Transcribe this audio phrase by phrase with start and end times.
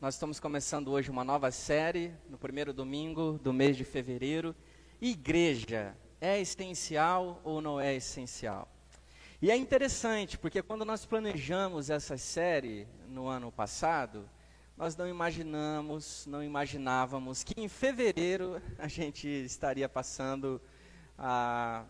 [0.00, 4.56] Nós estamos começando hoje uma nova série, no primeiro domingo do mês de fevereiro.
[4.98, 8.66] Igreja é essencial ou não é essencial?
[9.42, 14.26] E é interessante, porque quando nós planejamos essa série no ano passado,
[14.74, 20.58] nós não imaginamos, não imaginávamos que em fevereiro a gente estaria passando
[21.18, 21.84] ah,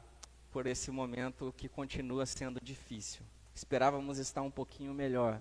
[0.50, 3.22] por esse momento que continua sendo difícil.
[3.54, 5.40] Esperávamos estar um pouquinho melhor.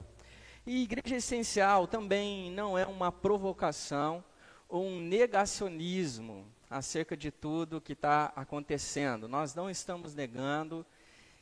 [0.66, 4.24] E igreja essencial também não é uma provocação
[4.68, 9.28] ou um negacionismo acerca de tudo que está acontecendo.
[9.28, 10.86] Nós não estamos negando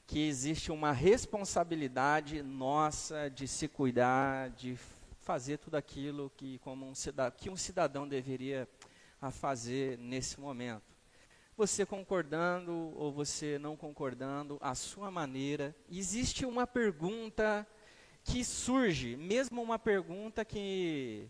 [0.05, 4.77] que existe uma responsabilidade nossa de se cuidar, de
[5.21, 8.65] fazer tudo aquilo que, como um cidadão, que um cidadão deveria
[9.31, 10.95] fazer nesse momento.
[11.57, 15.75] Você concordando ou você não concordando, a sua maneira.
[15.91, 17.67] Existe uma pergunta
[18.27, 21.29] que surge, mesmo uma pergunta que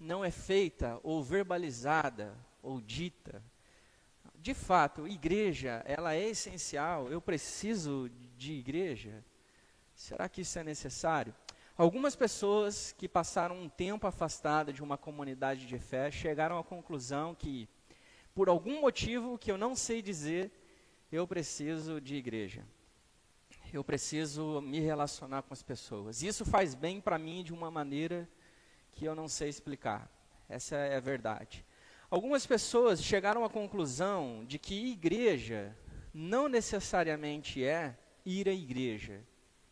[0.00, 3.44] não é feita ou verbalizada ou dita.
[4.34, 7.08] De fato, igreja, ela é essencial.
[7.08, 9.22] Eu preciso de igreja.
[9.94, 11.34] Será que isso é necessário?
[11.76, 17.34] Algumas pessoas que passaram um tempo afastadas de uma comunidade de fé chegaram à conclusão
[17.34, 17.68] que,
[18.34, 20.50] por algum motivo que eu não sei dizer,
[21.12, 22.64] eu preciso de igreja
[23.72, 26.22] eu preciso me relacionar com as pessoas.
[26.22, 28.28] Isso faz bem para mim de uma maneira
[28.92, 30.10] que eu não sei explicar.
[30.48, 31.64] Essa é a verdade.
[32.10, 35.76] Algumas pessoas chegaram à conclusão de que igreja
[36.14, 39.22] não necessariamente é ir à igreja.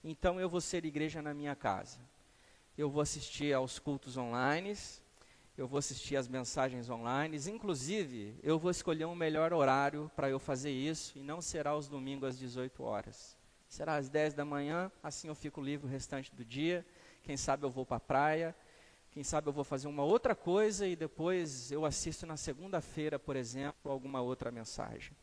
[0.05, 1.99] Então eu vou ser igreja na minha casa.
[2.77, 4.77] Eu vou assistir aos cultos online,
[5.57, 10.39] eu vou assistir às mensagens online, inclusive eu vou escolher um melhor horário para eu
[10.39, 13.36] fazer isso e não será aos domingos às 18 horas.
[13.69, 16.87] Será às 10 da manhã, assim eu fico livre o restante do dia.
[17.23, 18.57] Quem sabe eu vou para a praia,
[19.11, 23.35] quem sabe eu vou fazer uma outra coisa e depois eu assisto na segunda-feira, por
[23.35, 25.17] exemplo, alguma outra mensagem.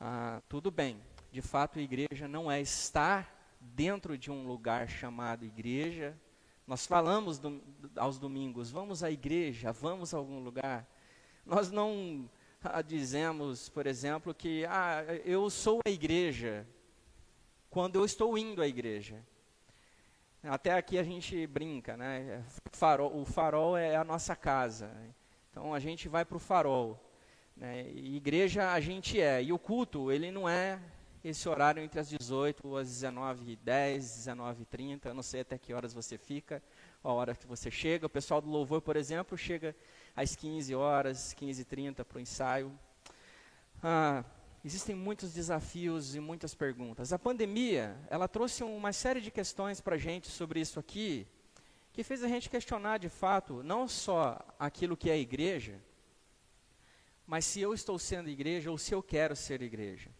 [0.00, 5.44] Ah, tudo bem, de fato a igreja não é estar dentro de um lugar chamado
[5.44, 6.18] igreja.
[6.66, 7.60] Nós falamos do,
[7.96, 10.88] aos domingos, vamos à igreja, vamos a algum lugar.
[11.44, 12.30] Nós não
[12.62, 16.66] ah, dizemos, por exemplo, que ah, eu sou a igreja,
[17.72, 19.18] quando eu estou indo à igreja.
[20.42, 22.44] Até aqui a gente brinca, né?
[22.70, 24.90] Farol, o farol é a nossa casa.
[25.50, 27.02] Então a gente vai para o farol.
[27.56, 27.88] Né?
[27.94, 29.42] Igreja a gente é.
[29.42, 30.78] E o culto, ele não é
[31.24, 35.06] esse horário entre as 18 às 19h10, 19h30.
[35.06, 36.62] Eu não sei até que horas você fica,
[37.02, 38.04] a hora que você chega.
[38.04, 39.74] O pessoal do louvor, por exemplo, chega
[40.14, 42.70] às 15 horas, 15h30 para o ensaio.
[43.82, 44.22] Ah,
[44.64, 47.12] existem muitos desafios e muitas perguntas.
[47.12, 51.26] A pandemia, ela trouxe uma série de questões para a gente sobre isso aqui,
[51.92, 55.80] que fez a gente questionar de fato, não só aquilo que é igreja,
[57.26, 60.10] mas se eu estou sendo igreja ou se eu quero ser igreja.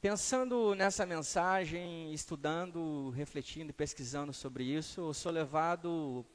[0.00, 6.26] Pensando nessa mensagem, estudando, refletindo e pesquisando sobre isso, eu sou levado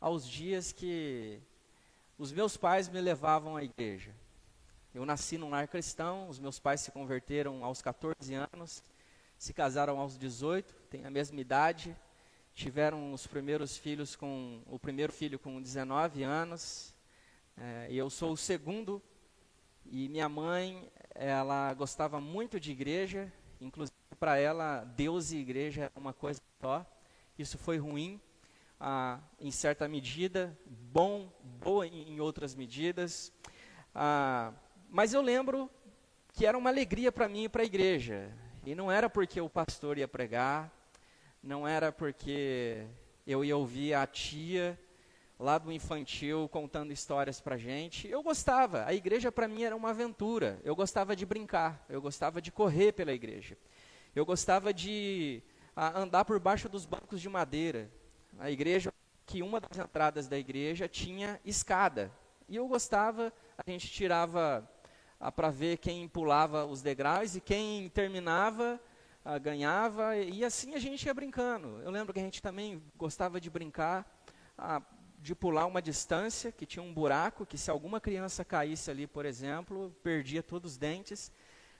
[0.00, 1.40] aos dias que
[2.16, 4.14] os meus pais me levavam à igreja.
[4.92, 8.82] Eu nasci num lar cristão, os meus pais se converteram aos 14 anos,
[9.38, 11.96] se casaram aos 18, têm a mesma idade,
[12.54, 16.92] tiveram os primeiros filhos com o primeiro filho com 19 anos,
[17.56, 19.00] é, eu sou o segundo.
[19.86, 25.98] E minha mãe, ela gostava muito de igreja, inclusive para ela Deus e igreja é
[25.98, 26.84] uma coisa só.
[27.38, 28.20] Isso foi ruim,
[28.78, 33.32] ah, em certa medida, bom, boa em, em outras medidas.
[33.94, 34.52] Ah,
[34.90, 35.70] mas eu lembro
[36.32, 38.30] que era uma alegria para mim ir para a igreja.
[38.66, 40.70] E não era porque o pastor ia pregar,
[41.42, 42.86] não era porque
[43.26, 44.78] eu ia ouvir a tia
[45.38, 48.08] lá do infantil contando histórias para gente.
[48.08, 50.60] Eu gostava, a igreja para mim era uma aventura.
[50.64, 53.56] Eu gostava de brincar, eu gostava de correr pela igreja.
[54.14, 55.40] Eu gostava de
[55.74, 57.90] a, andar por baixo dos bancos de madeira.
[58.38, 58.92] A igreja,
[59.24, 62.12] que uma das entradas da igreja tinha escada.
[62.48, 64.68] E eu gostava, a gente tirava
[65.28, 68.80] para ver quem pulava os degraus e quem terminava
[69.24, 71.80] ah, ganhava, e assim a gente ia brincando.
[71.82, 74.10] Eu lembro que a gente também gostava de brincar,
[74.56, 74.80] ah,
[75.18, 79.26] de pular uma distância, que tinha um buraco, que se alguma criança caísse ali, por
[79.26, 81.30] exemplo, perdia todos os dentes.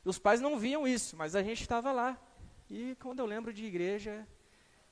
[0.04, 2.18] Os pais não viam isso, mas a gente estava lá.
[2.68, 4.26] E quando eu lembro de igreja,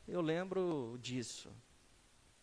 [0.06, 1.50] eu lembro disso,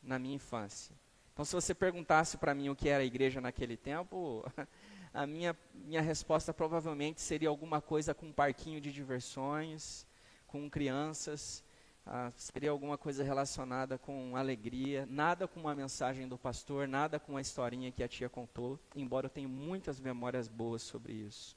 [0.04, 0.96] na minha infância.
[1.34, 4.46] Então, se você perguntasse para mim o que era a igreja naquele tempo,
[5.16, 10.06] a minha, minha resposta provavelmente seria alguma coisa com um parquinho de diversões,
[10.46, 11.64] com crianças,
[12.06, 17.38] ah, seria alguma coisa relacionada com alegria, nada com uma mensagem do pastor, nada com
[17.38, 21.56] a historinha que a tia contou, embora eu tenha muitas memórias boas sobre isso.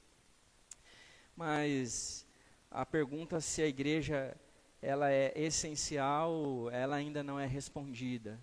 [1.35, 2.25] Mas
[2.71, 4.37] a pergunta se a igreja
[4.81, 8.39] ela é essencial, ela ainda não é respondida.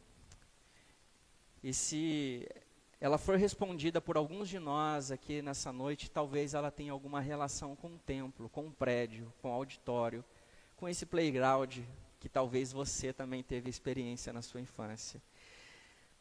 [1.62, 2.46] E se
[3.00, 7.76] ela for respondida por alguns de nós aqui nessa noite, talvez ela tenha alguma relação
[7.76, 10.24] com o templo, com o prédio, com o auditório,
[10.76, 11.78] com esse playground
[12.18, 15.20] que talvez você também teve experiência na sua infância.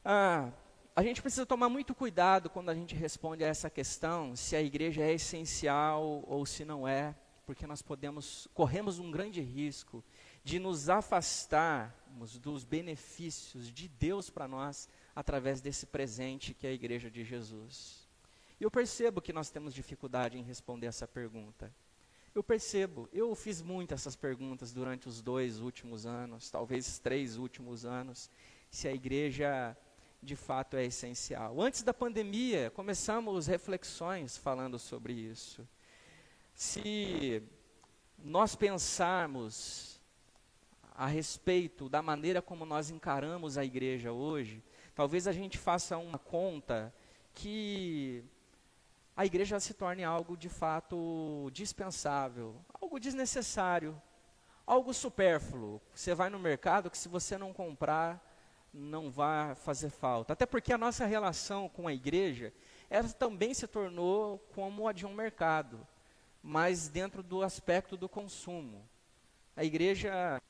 [0.04, 0.52] Ah,
[0.96, 4.62] a gente precisa tomar muito cuidado quando a gente responde a essa questão, se a
[4.62, 10.04] igreja é essencial ou se não é, porque nós podemos, corremos um grande risco
[10.44, 16.74] de nos afastarmos dos benefícios de Deus para nós através desse presente que é a
[16.74, 18.06] igreja de Jesus.
[18.60, 21.74] E eu percebo que nós temos dificuldade em responder essa pergunta.
[22.34, 27.86] Eu percebo, eu fiz muitas essas perguntas durante os dois últimos anos, talvez três últimos
[27.86, 28.30] anos,
[28.70, 29.76] se a igreja
[30.22, 31.62] de fato é essencial.
[31.62, 35.66] Antes da pandemia, começamos reflexões falando sobre isso.
[36.54, 37.42] Se
[38.18, 40.02] nós pensarmos
[40.94, 44.64] a respeito da maneira como nós encaramos a igreja hoje,
[44.96, 46.94] talvez a gente faça uma conta
[47.34, 48.24] que
[49.16, 54.02] a igreja se torne algo de fato dispensável, algo desnecessário,
[54.66, 55.82] algo supérfluo.
[55.94, 58.22] Você vai no mercado que se você não comprar,
[58.74, 60.34] não vai fazer falta.
[60.34, 62.54] Até porque a nossa relação com a igreja,
[62.90, 65.86] ela também se tornou como a de um mercado,
[66.42, 68.88] mas dentro do aspecto do consumo.
[69.56, 70.42] A igreja,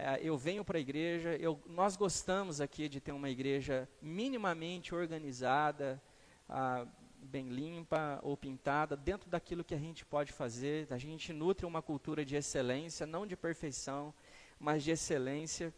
[0.00, 4.94] é, eu venho para a igreja, eu, nós gostamos aqui de ter uma igreja minimamente
[4.94, 6.00] organizada,
[6.48, 6.86] ah,
[7.20, 10.86] bem limpa ou pintada, dentro daquilo que a gente pode fazer.
[10.90, 14.14] A gente nutre uma cultura de excelência, não de perfeição,
[14.56, 15.74] mas de excelência.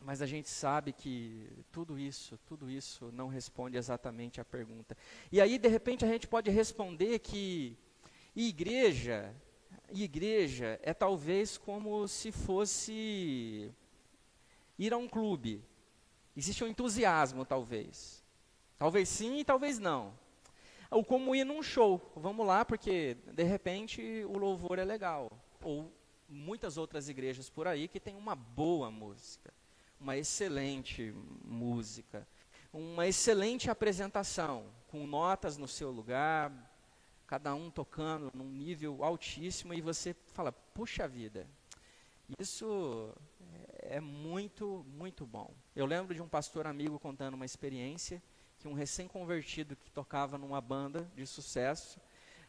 [0.00, 4.96] Mas a gente sabe que tudo isso, tudo isso não responde exatamente à pergunta.
[5.30, 7.78] E aí, de repente, a gente pode responder que
[8.34, 9.32] igreja,
[9.92, 13.72] igreja é talvez como se fosse
[14.78, 15.64] ir a um clube.
[16.36, 18.24] Existe um entusiasmo, talvez.
[18.78, 20.14] Talvez sim e talvez não
[20.90, 22.12] ou como ir num show.
[22.16, 25.30] Vamos lá, porque de repente o louvor é legal.
[25.62, 25.92] Ou
[26.28, 29.52] muitas outras igrejas por aí que tem uma boa música,
[30.00, 31.14] uma excelente
[31.44, 32.26] música,
[32.72, 36.52] uma excelente apresentação, com notas no seu lugar,
[37.26, 41.46] cada um tocando num nível altíssimo, e você fala: puxa vida,
[42.38, 43.12] isso
[43.78, 45.52] é muito, muito bom.
[45.74, 48.22] Eu lembro de um pastor amigo contando uma experiência
[48.58, 52.00] que um recém-convertido que tocava numa banda de sucesso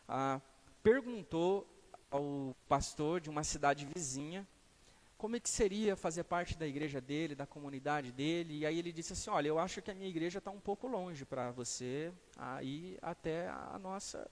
[0.07, 0.41] ah,
[0.81, 1.67] perguntou
[2.09, 4.47] ao pastor de uma cidade vizinha
[5.17, 8.59] como é que seria fazer parte da igreja dele, da comunidade dele.
[8.59, 10.87] E aí ele disse assim: Olha, eu acho que a minha igreja está um pouco
[10.87, 12.13] longe para você
[12.61, 14.29] ir até a nossa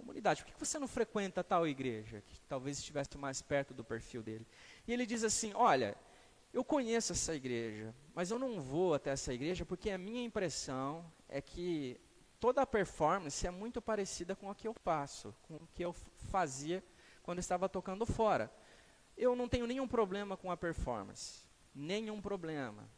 [0.00, 0.42] comunidade.
[0.42, 4.46] Por que você não frequenta tal igreja, que talvez estivesse mais perto do perfil dele?
[4.86, 5.94] E ele diz assim: Olha,
[6.52, 11.04] eu conheço essa igreja, mas eu não vou até essa igreja porque a minha impressão
[11.28, 12.00] é que
[12.40, 15.92] toda a performance é muito parecida com a que eu faço, com o que eu
[16.30, 16.82] fazia
[17.22, 18.50] quando estava tocando fora.
[19.16, 21.42] Eu não tenho nenhum problema com a performance,
[21.74, 22.88] nenhum problema.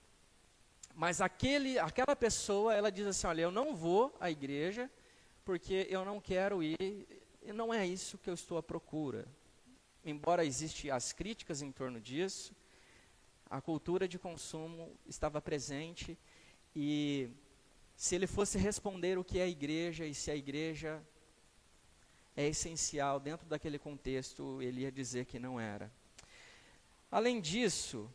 [0.95, 4.91] Mas aquele, aquela pessoa, ela diz assim, olha, eu não vou à igreja
[5.45, 7.07] porque eu não quero ir,
[7.43, 9.27] e não é isso que eu estou à procura.
[10.05, 12.55] Embora existam as críticas em torno disso,
[13.49, 16.19] a cultura de consumo estava presente
[16.75, 17.31] e
[17.97, 21.03] se ele fosse responder o que é a igreja e se a igreja
[22.37, 25.93] é essencial dentro daquele contexto, ele ia dizer que não era.
[27.11, 28.11] Além disso,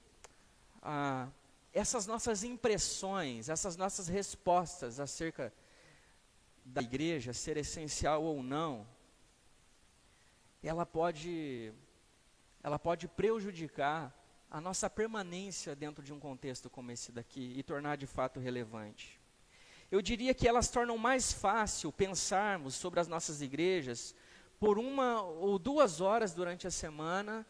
[0.82, 1.30] ah,
[1.72, 5.54] essas nossas impressões, essas nossas respostas acerca
[6.68, 8.86] da igreja ser essencial ou não,
[10.62, 11.72] ela pode,
[12.62, 14.14] ela pode prejudicar
[14.52, 19.20] a nossa permanência dentro de um contexto como esse daqui e tornar de fato relevante.
[19.90, 24.14] Eu diria que elas tornam mais fácil pensarmos sobre as nossas igrejas
[24.60, 27.46] por uma ou duas horas durante a semana,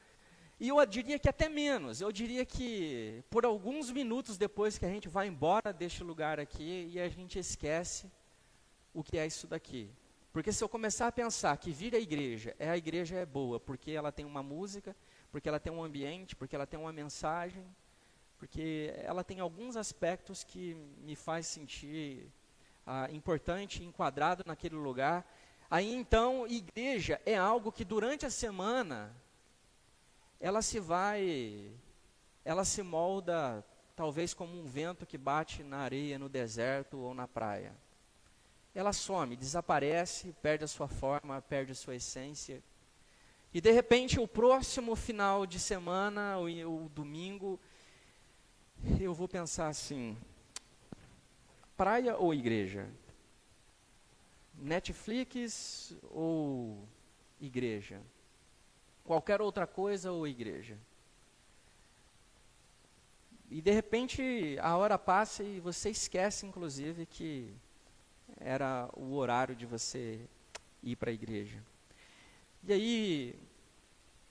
[0.60, 2.02] e eu diria que até menos.
[2.02, 6.90] Eu diria que por alguns minutos depois que a gente vai embora deste lugar aqui
[6.94, 8.12] e a gente esquece
[8.94, 9.92] o que é isso daqui.
[10.32, 13.60] Porque se eu começar a pensar que vir à igreja, é a igreja é boa,
[13.60, 14.96] porque ela tem uma música,
[15.32, 17.66] porque ela tem um ambiente, porque ela tem uma mensagem,
[18.38, 22.32] porque ela tem alguns aspectos que me faz sentir
[22.86, 25.26] ah, importante, enquadrado naquele lugar.
[25.70, 29.16] Aí então, igreja é algo que durante a semana
[30.40, 31.72] ela se vai
[32.46, 33.66] ela se molda
[33.96, 37.76] talvez como um vento que bate na areia, no deserto ou na praia.
[38.78, 42.62] Ela some, desaparece, perde a sua forma, perde a sua essência.
[43.52, 47.60] E de repente, o próximo final de semana, o, o domingo,
[49.00, 50.16] eu vou pensar assim:
[51.76, 52.88] praia ou igreja?
[54.54, 56.88] Netflix ou
[57.42, 58.00] igreja?
[59.04, 60.78] Qualquer outra coisa ou igreja?
[63.50, 67.58] E de repente a hora passa e você esquece, inclusive, que
[68.40, 70.20] era o horário de você
[70.84, 71.62] ir para a igreja.
[72.64, 73.36] E aí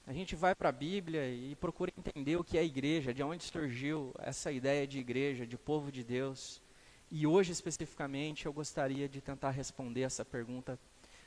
[0.07, 3.43] a gente vai para a Bíblia e procura entender o que é igreja, de onde
[3.43, 6.63] surgiu essa ideia de igreja, de povo de Deus.
[7.11, 10.79] E hoje especificamente eu gostaria de tentar responder essa pergunta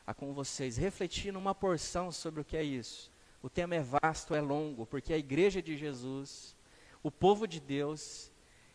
[0.06, 3.12] a com vocês, refletir numa porção sobre o que é isso.
[3.42, 6.56] O tema é vasto, é longo, porque a igreja de Jesus,
[7.04, 8.32] o povo de Deus,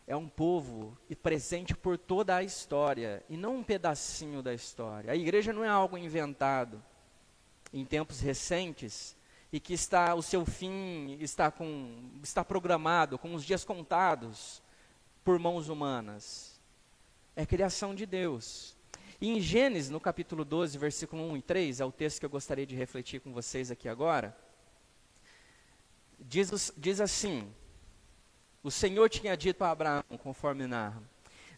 [0.07, 5.11] é um povo e presente por toda a história, e não um pedacinho da história.
[5.11, 6.83] A igreja não é algo inventado
[7.73, 9.15] em tempos recentes
[9.51, 14.61] e que está o seu fim está com está programado com os dias contados
[15.23, 16.59] por mãos humanas.
[17.35, 18.75] É criação de Deus.
[19.19, 22.29] E em Gênesis, no capítulo 12, versículo 1 e 3, é o texto que eu
[22.29, 24.37] gostaria de refletir com vocês aqui agora.
[26.19, 27.49] Diz, diz assim:
[28.65, 30.99] O Senhor tinha dito a Abraão, conforme narra: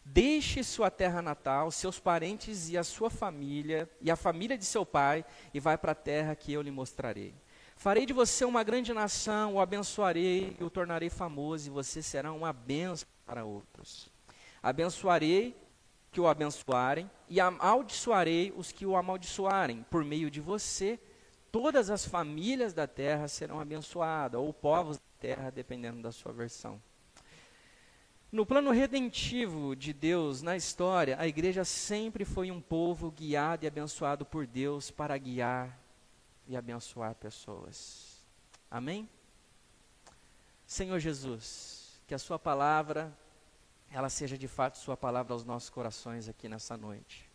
[0.04, 4.84] Deixe sua terra natal, seus parentes e a sua família, e a família de seu
[4.84, 5.24] pai,
[5.54, 7.34] e vai para a terra que eu lhe mostrarei.
[7.78, 12.30] Farei de você uma grande nação, o abençoarei e o tornarei famoso, e você será
[12.30, 14.10] uma bênção para outros.
[14.62, 15.56] Abençoarei
[16.12, 19.82] que o abençoarem, e amaldiçoarei os que o amaldiçoarem.
[19.90, 21.00] Por meio de você,
[21.50, 26.78] todas as famílias da terra serão abençoadas, ou povos da terra, dependendo da sua versão.
[28.30, 33.66] No plano redentivo de Deus na história, a igreja sempre foi um povo guiado e
[33.66, 35.80] abençoado por Deus para guiar
[36.46, 38.22] e abençoar pessoas.
[38.70, 39.08] Amém?
[40.66, 43.16] Senhor Jesus, que a Sua palavra,
[43.90, 47.26] ela seja de fato Sua palavra aos nossos corações aqui nessa noite.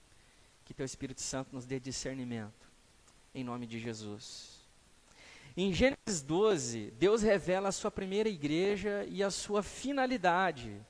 [0.63, 2.69] Que Teu Espírito Santo nos dê discernimento,
[3.33, 4.52] em nome de Jesus.
[5.55, 10.81] Em Gênesis 12, Deus revela a sua primeira igreja e a sua finalidade.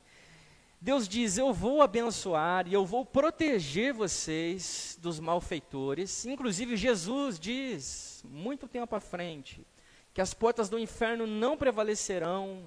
[0.80, 6.26] Deus diz: Eu vou abençoar e eu vou proteger vocês dos malfeitores.
[6.26, 9.68] Inclusive, Jesus diz, muito tempo à frente,
[10.14, 12.64] que as portas do inferno não prevalecerão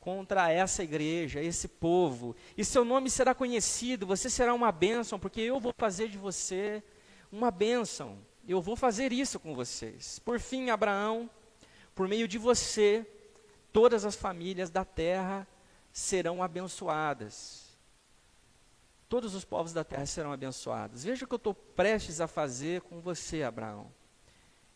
[0.00, 2.34] contra essa igreja, esse povo.
[2.56, 6.82] E seu nome será conhecido, você será uma bênção, porque eu vou fazer de você
[7.30, 8.18] uma bênção.
[8.46, 10.18] Eu vou fazer isso com vocês.
[10.18, 11.30] Por fim, Abraão,
[11.94, 13.06] por meio de você,
[13.72, 15.46] todas as famílias da terra
[15.92, 17.70] serão abençoadas.
[19.08, 21.04] Todos os povos da terra serão abençoados.
[21.04, 23.92] Veja o que eu estou prestes a fazer com você, Abraão.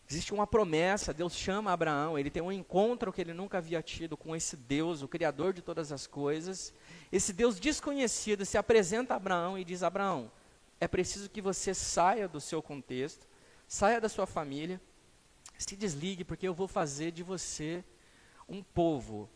[0.08, 4.16] Existe uma promessa, Deus chama Abraão, ele tem um encontro que ele nunca havia tido
[4.16, 6.74] com esse Deus, o Criador de todas as coisas.
[7.10, 10.30] Esse Deus desconhecido se apresenta a Abraão e diz: Abraão,
[10.78, 13.26] é preciso que você saia do seu contexto,
[13.74, 14.80] Saia da sua família,
[15.58, 17.82] se desligue, porque eu vou fazer de você
[18.48, 19.28] um povo.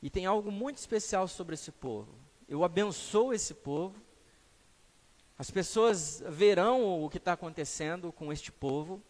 [0.00, 2.14] E tem algo muito especial sobre esse povo.
[2.48, 4.00] Eu abençoo esse povo.
[5.36, 9.02] As pessoas verão o que está acontecendo com este povo.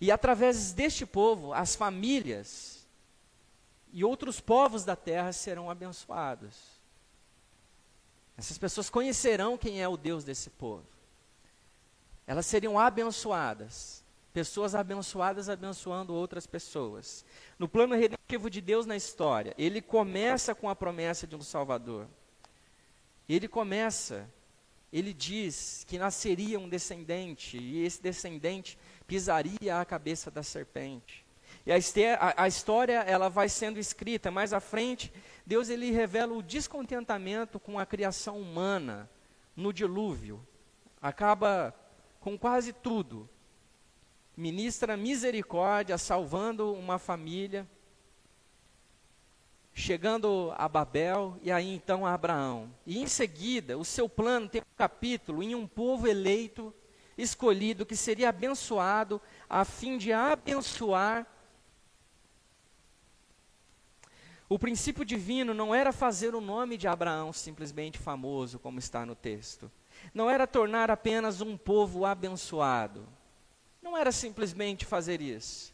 [0.00, 2.84] E através deste povo, as famílias
[3.92, 6.56] e outros povos da terra serão abençoados.
[8.36, 10.98] Essas pessoas conhecerão quem é o Deus desse povo
[12.30, 13.99] elas seriam abençoadas.
[14.32, 17.24] Pessoas abençoadas abençoando outras pessoas.
[17.58, 22.06] No plano redentivo de Deus na história, ele começa com a promessa de um Salvador.
[23.28, 24.28] Ele começa,
[24.92, 31.24] ele diz que nasceria um descendente, e esse descendente pisaria a cabeça da serpente.
[31.66, 31.76] E a,
[32.18, 34.30] a, a, história ela vai sendo escrita.
[34.30, 35.12] Mais à frente,
[35.44, 39.10] Deus ele revela o descontentamento com a criação humana
[39.54, 40.44] no dilúvio.
[41.02, 41.74] Acaba
[42.20, 43.28] com quase tudo.
[44.36, 47.68] Ministra misericórdia, salvando uma família,
[49.74, 52.70] chegando a Babel e aí então a Abraão.
[52.86, 56.74] E em seguida, o seu plano tem um capítulo em um povo eleito,
[57.18, 61.26] escolhido, que seria abençoado a fim de abençoar.
[64.48, 69.14] O princípio divino não era fazer o nome de Abraão simplesmente famoso, como está no
[69.14, 69.70] texto
[70.12, 73.06] não era tornar apenas um povo abençoado.
[73.82, 75.72] Não era simplesmente fazer isso.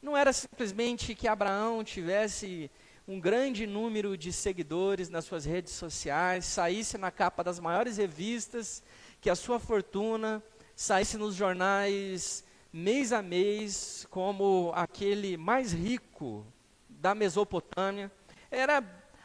[0.00, 2.70] Não era simplesmente que Abraão tivesse
[3.06, 8.82] um grande número de seguidores nas suas redes sociais, saísse na capa das maiores revistas,
[9.20, 10.42] que a sua fortuna
[10.74, 16.46] saísse nos jornais mês a mês como aquele mais rico
[16.88, 18.10] da Mesopotâmia.
[18.50, 18.82] Era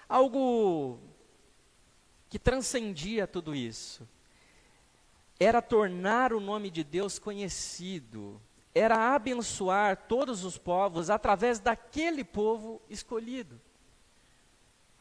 [0.08, 1.00] algo
[2.30, 4.08] que transcendia tudo isso.
[5.40, 8.42] Era tornar o nome de Deus conhecido,
[8.74, 13.60] era abençoar todos os povos através daquele povo escolhido.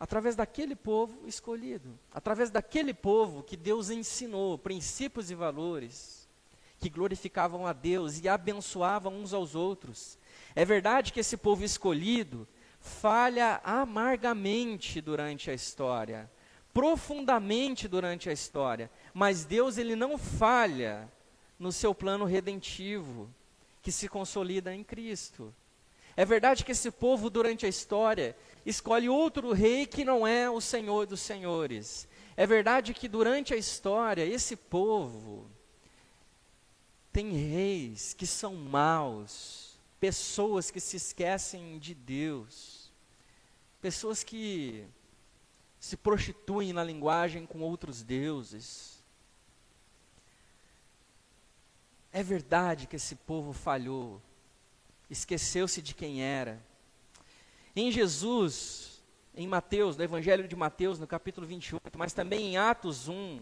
[0.00, 6.28] Através daquele povo escolhido, através daquele povo que Deus ensinou princípios e valores
[6.78, 10.16] que glorificavam a Deus e abençoavam uns aos outros.
[10.54, 12.46] É verdade que esse povo escolhido
[12.80, 16.30] falha amargamente durante a história,
[16.72, 21.10] profundamente durante a história, mas Deus ele não falha
[21.58, 23.28] no seu plano redentivo
[23.82, 25.54] que se consolida em Cristo.
[26.16, 28.36] É verdade que esse povo durante a história
[28.66, 32.08] escolhe outro rei que não é o Senhor dos senhores.
[32.36, 35.48] É verdade que durante a história esse povo
[37.12, 42.92] tem reis que são maus, pessoas que se esquecem de Deus,
[43.80, 44.84] pessoas que
[45.80, 48.97] se prostituem na linguagem com outros deuses.
[52.12, 54.20] É verdade que esse povo falhou,
[55.10, 56.62] esqueceu-se de quem era.
[57.76, 59.02] Em Jesus,
[59.34, 63.40] em Mateus, no Evangelho de Mateus, no capítulo 28, mas também em Atos 1,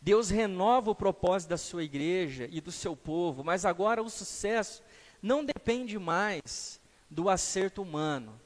[0.00, 4.82] Deus renova o propósito da sua igreja e do seu povo, mas agora o sucesso
[5.22, 8.38] não depende mais do acerto humano,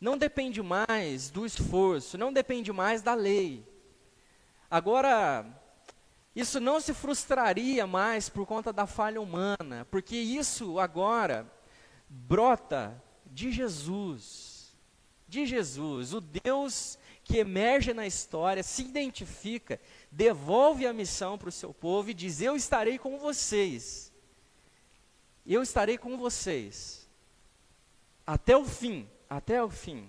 [0.00, 3.66] não depende mais do esforço, não depende mais da lei.
[4.70, 5.44] Agora,
[6.36, 11.50] isso não se frustraria mais por conta da falha humana, porque isso agora
[12.06, 14.76] brota de Jesus.
[15.26, 19.80] De Jesus, o Deus que emerge na história, se identifica,
[20.12, 24.12] devolve a missão para o seu povo e diz: Eu estarei com vocês.
[25.44, 27.08] Eu estarei com vocês.
[28.24, 30.08] Até o fim, até o fim.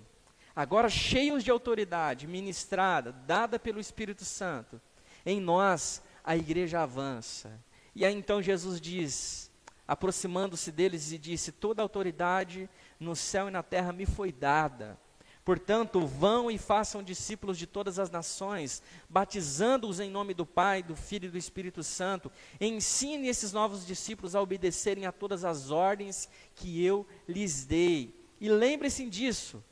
[0.54, 4.80] Agora cheios de autoridade ministrada, dada pelo Espírito Santo,
[5.26, 7.58] em nós a igreja avança.
[7.94, 9.50] E aí então Jesus diz,
[9.86, 12.68] aproximando-se deles e disse: Toda autoridade
[13.00, 15.00] no céu e na terra me foi dada.
[15.42, 20.94] Portanto, vão e façam discípulos de todas as nações, batizando-os em nome do Pai, do
[20.94, 22.30] Filho e do Espírito Santo.
[22.60, 28.14] Ensine esses novos discípulos a obedecerem a todas as ordens que eu lhes dei.
[28.38, 29.64] E lembre-se disso.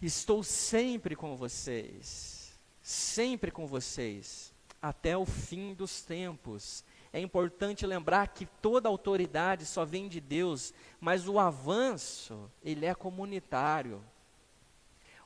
[0.00, 4.53] Estou sempre com vocês, sempre com vocês,
[4.84, 6.84] até o fim dos tempos.
[7.10, 12.94] É importante lembrar que toda autoridade só vem de Deus, mas o avanço, ele é
[12.94, 14.04] comunitário.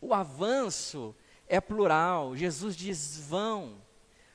[0.00, 1.12] O avanço
[1.48, 2.36] é plural.
[2.36, 3.82] Jesus diz: vão,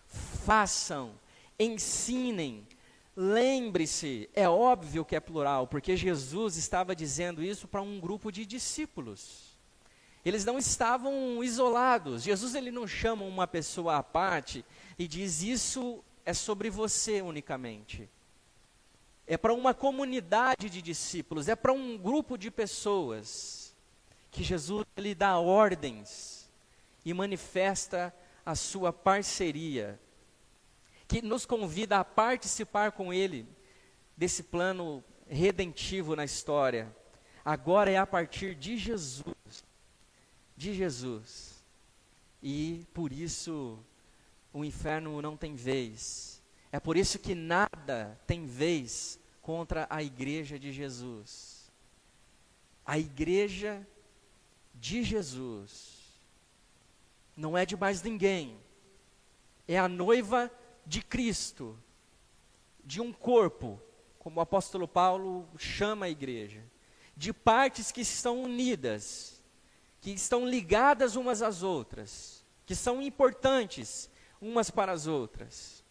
[0.05, 1.13] façam,
[1.57, 2.67] ensinem.
[3.15, 8.45] Lembre-se, é óbvio que é plural, porque Jesus estava dizendo isso para um grupo de
[8.45, 9.53] discípulos.
[10.25, 12.23] Eles não estavam isolados.
[12.23, 14.65] Jesus ele não chama uma pessoa à parte
[14.97, 18.09] e diz isso é sobre você unicamente.
[19.25, 23.75] É para uma comunidade de discípulos, é para um grupo de pessoas
[24.31, 26.49] que Jesus lhe dá ordens
[27.05, 28.13] e manifesta
[28.45, 29.99] a sua parceria,
[31.07, 33.47] que nos convida a participar com Ele
[34.17, 36.93] desse plano redentivo na história.
[37.45, 39.63] Agora é a partir de Jesus,
[40.55, 41.63] de Jesus.
[42.41, 43.79] E por isso
[44.53, 46.41] o inferno não tem vez.
[46.71, 51.71] É por isso que nada tem vez contra a igreja de Jesus.
[52.85, 53.85] A igreja
[54.75, 56.01] de Jesus.
[57.35, 58.57] Não é de mais ninguém.
[59.67, 60.51] É a noiva
[60.85, 61.77] de Cristo,
[62.83, 63.81] de um corpo,
[64.19, 66.63] como o apóstolo Paulo chama a igreja,
[67.15, 69.41] de partes que estão unidas,
[70.01, 74.09] que estão ligadas umas às outras, que são importantes
[74.43, 75.81] umas para as outras.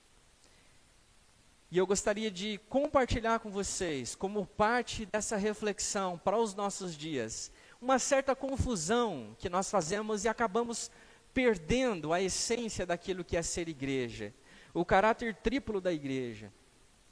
[1.70, 7.50] E eu gostaria de compartilhar com vocês, como parte dessa reflexão para os nossos dias,
[7.80, 10.90] uma certa confusão que nós fazemos e acabamos
[11.32, 14.34] perdendo a essência daquilo que é ser igreja,
[14.74, 16.52] o caráter triplo da igreja.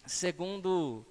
[0.06, 1.06] Segundo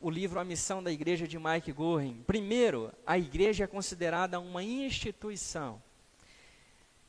[0.00, 4.62] o livro A Missão da Igreja de Mike Gorin, primeiro, a igreja é considerada uma
[4.62, 5.82] instituição.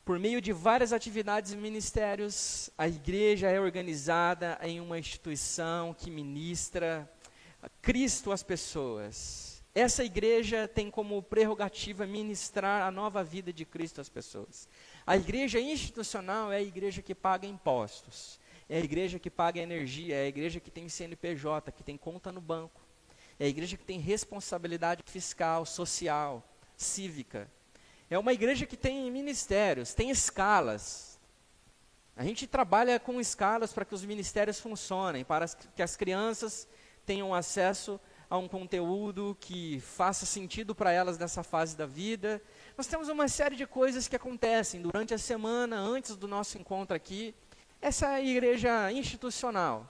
[0.08, 6.10] Por meio de várias atividades e ministérios, a igreja é organizada em uma instituição que
[6.10, 7.12] ministra
[7.82, 14.08] Cristo às pessoas Essa igreja tem como prerrogativa ministrar a nova vida de Cristo às
[14.08, 14.70] pessoas.
[15.06, 18.40] A igreja institucional é a igreja que paga impostos,
[18.70, 22.32] é a igreja que paga energia, é a igreja que tem CNPJ, que tem conta
[22.32, 22.82] no banco,
[23.38, 27.52] é a igreja que tem responsabilidade fiscal, social, cívica.
[28.10, 31.20] É uma igreja que tem ministérios, tem escalas.
[32.16, 36.68] A gente trabalha com escalas para que os ministérios funcionem, para que as crianças
[37.06, 42.42] tenham acesso a um conteúdo que faça sentido para elas nessa fase da vida,
[42.78, 46.96] nós temos uma série de coisas que acontecem durante a semana, antes do nosso encontro
[46.96, 47.36] aqui.
[47.82, 49.88] Essa é a igreja institucional.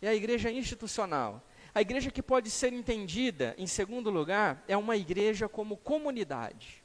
[0.00, 1.42] É a igreja institucional.
[1.74, 6.77] A igreja que pode ser entendida, em segundo lugar, é uma igreja como comunidade.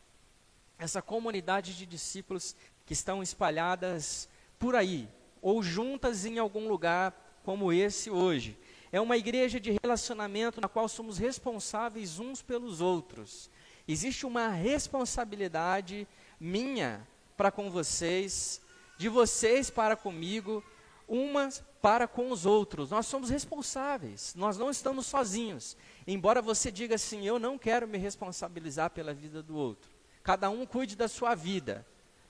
[0.84, 4.28] Essa comunidade de discípulos que estão espalhadas
[4.60, 5.08] por aí,
[5.42, 8.58] ou juntas em algum lugar como esse hoje.
[8.92, 13.50] É uma igreja de relacionamento na qual somos responsáveis uns pelos outros.
[13.88, 16.06] Existe uma responsabilidade
[16.38, 18.60] minha para com vocês,
[18.98, 20.62] de vocês para comigo,
[21.08, 22.90] umas para com os outros.
[22.90, 25.78] Nós somos responsáveis, nós não estamos sozinhos.
[26.06, 29.93] Embora você diga assim, eu não quero me responsabilizar pela vida do outro.
[30.24, 31.86] Cada um cuide da sua vida.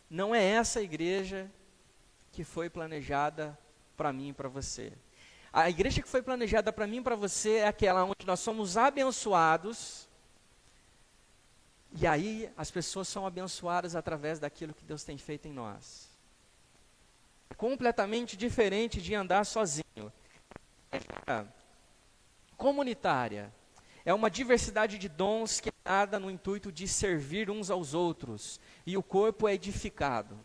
[0.09, 1.49] Não é essa igreja
[2.31, 3.57] que foi planejada
[3.95, 4.91] para mim e para você.
[5.51, 8.75] A igreja que foi planejada para mim e para você é aquela onde nós somos
[8.75, 10.09] abençoados
[11.95, 16.09] e aí as pessoas são abençoadas através daquilo que Deus tem feito em nós.
[17.49, 20.11] É completamente diferente de andar sozinho.
[20.91, 21.45] É
[22.57, 23.53] comunitária
[24.05, 28.97] é uma diversidade de dons que é no intuito de servir uns aos outros e
[28.97, 30.37] o corpo é edificado.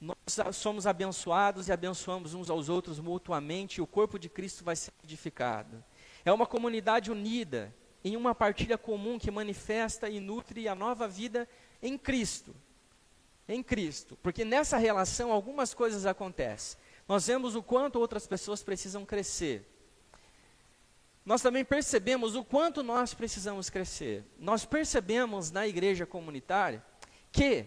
[0.00, 0.16] Nós
[0.52, 4.92] somos abençoados e abençoamos uns aos outros mutuamente e o corpo de Cristo vai ser
[5.02, 5.82] edificado.
[6.24, 11.48] É uma comunidade unida em uma partilha comum que manifesta e nutre a nova vida
[11.82, 12.54] em Cristo.
[13.48, 14.18] Em Cristo.
[14.22, 16.78] Porque nessa relação algumas coisas acontecem.
[17.08, 19.66] Nós vemos o quanto outras pessoas precisam crescer.
[21.26, 24.24] Nós também percebemos o quanto nós precisamos crescer.
[24.38, 26.82] Nós percebemos na igreja comunitária
[27.30, 27.66] que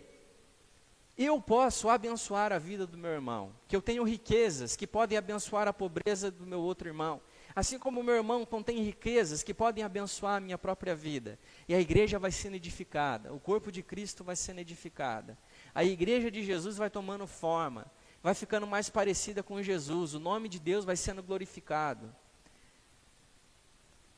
[1.17, 5.67] eu posso abençoar a vida do meu irmão, que eu tenho riquezas que podem abençoar
[5.67, 7.21] a pobreza do meu outro irmão,
[7.55, 11.39] Assim como o meu irmão contém riquezas que podem abençoar a minha própria vida.
[11.67, 15.37] E a igreja vai sendo edificada, o corpo de Cristo vai sendo edificada.
[15.73, 17.91] A igreja de Jesus vai tomando forma,
[18.21, 22.15] vai ficando mais parecida com Jesus, o nome de Deus vai sendo glorificado.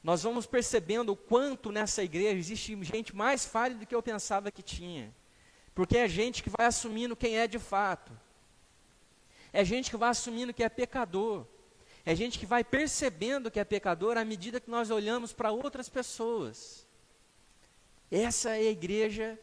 [0.03, 4.51] Nós vamos percebendo o quanto nessa igreja existe gente mais falha do que eu pensava
[4.51, 5.13] que tinha.
[5.75, 8.11] Porque é gente que vai assumindo quem é de fato.
[9.53, 11.45] É gente que vai assumindo que é pecador.
[12.03, 15.87] É gente que vai percebendo que é pecador à medida que nós olhamos para outras
[15.87, 16.87] pessoas.
[18.09, 19.39] Essa é a igreja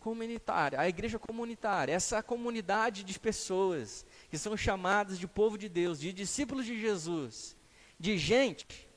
[0.00, 6.00] comunitária, a igreja comunitária, essa comunidade de pessoas que são chamadas de povo de Deus,
[6.00, 7.54] de discípulos de Jesus,
[8.00, 8.87] de gente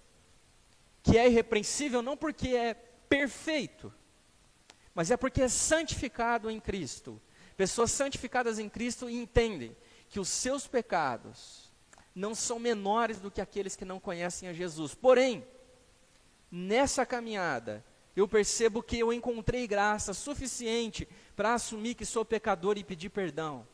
[1.03, 3.93] que é irrepreensível não porque é perfeito,
[4.93, 7.21] mas é porque é santificado em Cristo.
[7.57, 9.75] Pessoas santificadas em Cristo entendem
[10.09, 11.71] que os seus pecados
[12.13, 14.93] não são menores do que aqueles que não conhecem a Jesus.
[14.93, 15.45] Porém,
[16.51, 17.83] nessa caminhada,
[18.15, 23.65] eu percebo que eu encontrei graça suficiente para assumir que sou pecador e pedir perdão.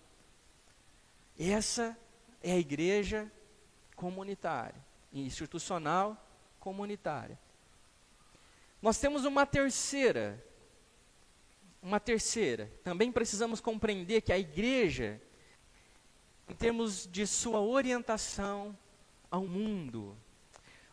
[1.37, 1.97] Essa
[2.41, 3.31] é a igreja
[3.95, 6.26] comunitária, institucional
[6.67, 7.39] comunitária.
[8.81, 10.43] Nós temos uma terceira,
[11.81, 12.69] uma terceira.
[12.83, 15.21] Também precisamos compreender que a igreja
[16.49, 18.77] em termos de sua orientação
[19.31, 20.13] ao mundo.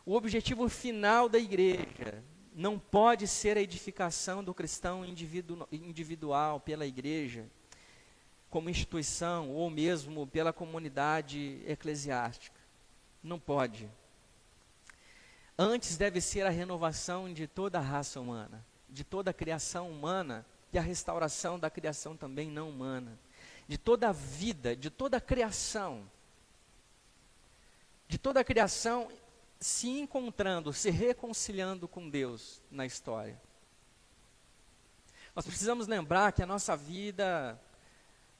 [0.05, 6.85] O objetivo final da igreja não pode ser a edificação do cristão individu individual pela
[6.85, 7.49] igreja,
[8.49, 12.57] como instituição, ou mesmo pela comunidade eclesiástica.
[13.21, 13.89] Não pode.
[15.57, 20.45] Antes deve ser a renovação de toda a raça humana, de toda a criação humana
[20.73, 23.17] e a restauração da criação também não humana
[23.67, 26.09] de toda a vida, de toda a criação,
[28.07, 29.09] de toda a criação
[29.59, 33.41] se encontrando, se reconciliando com Deus na história.
[35.35, 37.59] Nós precisamos lembrar que a nossa vida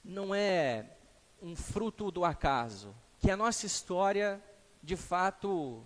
[0.04, 0.86] não é
[1.41, 4.41] um fruto do acaso, que a nossa história,
[4.84, 5.84] de fato,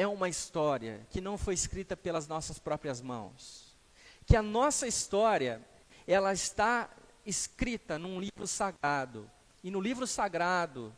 [0.00, 3.76] é uma história que não foi escrita pelas nossas próprias mãos.
[4.24, 5.60] Que a nossa história,
[6.06, 6.88] ela está
[7.26, 9.30] escrita num livro sagrado.
[9.62, 10.96] E no livro sagrado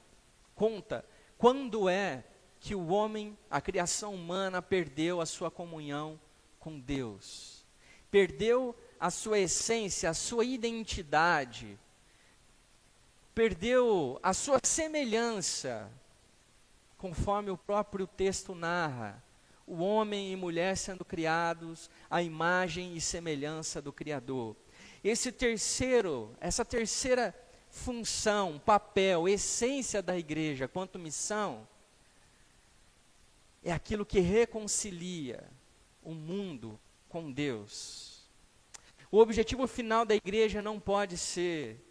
[0.54, 1.04] conta
[1.36, 2.22] quando é
[2.60, 6.20] que o homem, a criação humana, perdeu a sua comunhão
[6.60, 7.64] com Deus.
[8.08, 11.76] Perdeu a sua essência, a sua identidade.
[13.34, 15.90] Perdeu a sua semelhança,
[17.02, 19.20] conforme o próprio texto narra.
[19.66, 24.54] O homem e mulher sendo criados à imagem e semelhança do Criador.
[25.02, 27.34] Esse terceiro, essa terceira
[27.68, 31.66] função, papel, essência da igreja quanto missão,
[33.64, 35.42] é aquilo que reconcilia
[36.04, 38.30] o mundo com Deus.
[39.10, 41.84] O objetivo final da igreja não pode ser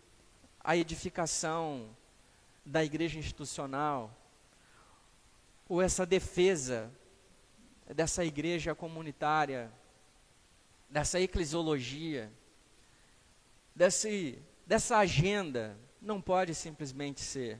[0.63, 1.89] a edificação
[2.65, 4.20] da igreja institucional,
[5.71, 6.91] ou essa defesa
[7.95, 9.71] dessa igreja comunitária,
[10.89, 12.29] dessa eclesiologia,
[13.73, 17.57] desse dessa agenda não pode simplesmente ser.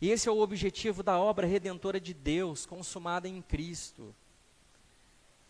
[0.00, 4.14] E esse é o objetivo da obra redentora de Deus, consumada em Cristo.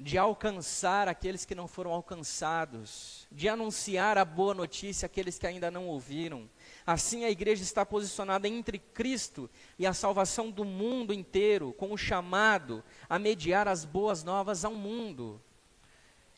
[0.00, 5.70] De alcançar aqueles que não foram alcançados, de anunciar a boa notícia àqueles que ainda
[5.70, 6.48] não ouviram.
[6.86, 11.96] Assim a igreja está posicionada entre Cristo e a salvação do mundo inteiro, com o
[11.96, 15.40] chamado a mediar as boas novas ao mundo.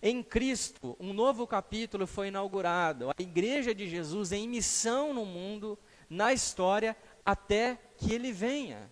[0.01, 3.11] Em Cristo, um novo capítulo foi inaugurado.
[3.11, 5.77] A igreja de Jesus em missão no mundo,
[6.09, 8.89] na história, até que ele venha.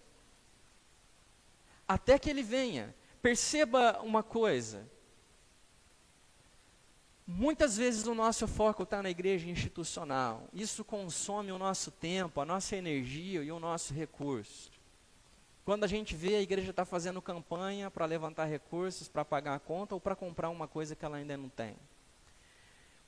[1.86, 2.92] Até que ele venha.
[3.22, 4.90] Perceba uma coisa.
[7.26, 10.46] Muitas vezes o nosso foco está na igreja institucional.
[10.52, 14.70] Isso consome o nosso tempo, a nossa energia e o nosso recurso.
[15.64, 19.58] Quando a gente vê a igreja está fazendo campanha para levantar recursos, para pagar a
[19.58, 21.74] conta ou para comprar uma coisa que ela ainda não tem.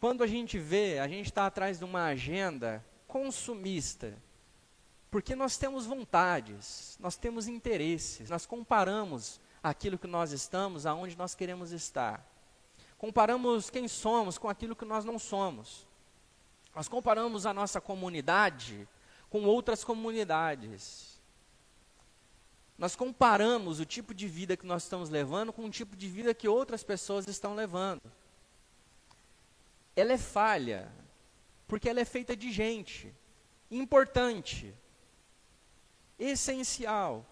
[0.00, 4.16] Quando a gente vê, a gente está atrás de uma agenda consumista,
[5.10, 11.34] porque nós temos vontades, nós temos interesses, nós comparamos aquilo que nós estamos aonde nós
[11.34, 12.35] queremos estar.
[12.98, 15.86] Comparamos quem somos com aquilo que nós não somos.
[16.74, 18.88] Nós comparamos a nossa comunidade
[19.28, 21.20] com outras comunidades.
[22.78, 26.34] Nós comparamos o tipo de vida que nós estamos levando com o tipo de vida
[26.34, 28.02] que outras pessoas estão levando.
[29.94, 30.92] Ela é falha,
[31.66, 33.14] porque ela é feita de gente,
[33.70, 34.74] importante,
[36.18, 37.24] essencial.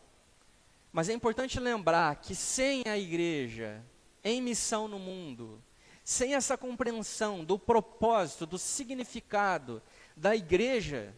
[0.91, 3.85] Mas é importante lembrar que sem a igreja
[4.25, 5.63] em missão no mundo,
[6.03, 9.83] sem essa compreensão do propósito, do significado
[10.17, 11.15] da igreja,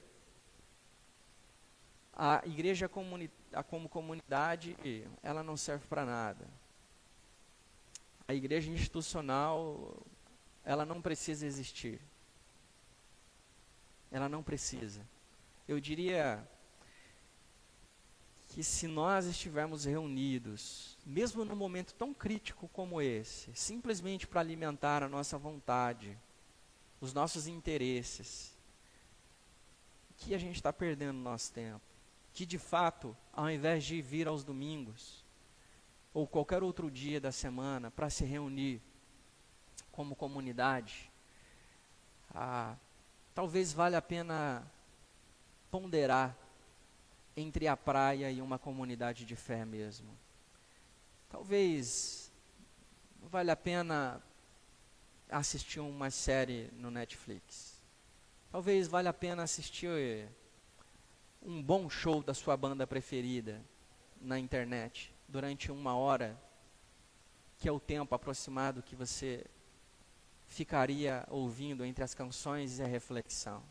[2.12, 4.76] a igreja comunitária como comunidade,
[5.22, 6.46] ela não serve para nada.
[8.28, 9.96] A igreja institucional,
[10.64, 12.00] ela não precisa existir.
[14.10, 15.06] Ela não precisa.
[15.66, 16.46] Eu diria
[18.56, 25.02] que se nós estivermos reunidos, mesmo num momento tão crítico como esse, simplesmente para alimentar
[25.02, 26.16] a nossa vontade,
[26.98, 28.56] os nossos interesses,
[30.16, 31.82] que a gente está perdendo nosso tempo
[32.32, 35.22] que de fato, ao invés de vir aos domingos
[36.14, 38.80] ou qualquer outro dia da semana para se reunir
[39.92, 41.12] como comunidade,
[42.34, 42.74] ah,
[43.34, 44.66] talvez valha a pena
[45.70, 46.34] ponderar
[47.36, 50.08] entre a praia e uma comunidade de fé mesmo.
[51.28, 52.32] Talvez
[53.22, 54.22] valha a pena
[55.28, 57.82] assistir uma série no Netflix.
[58.50, 60.28] Talvez valha a pena assistir
[61.42, 63.62] um bom show da sua banda preferida
[64.20, 66.40] na internet durante uma hora,
[67.58, 69.44] que é o tempo aproximado que você
[70.46, 73.62] ficaria ouvindo entre as canções e a reflexão.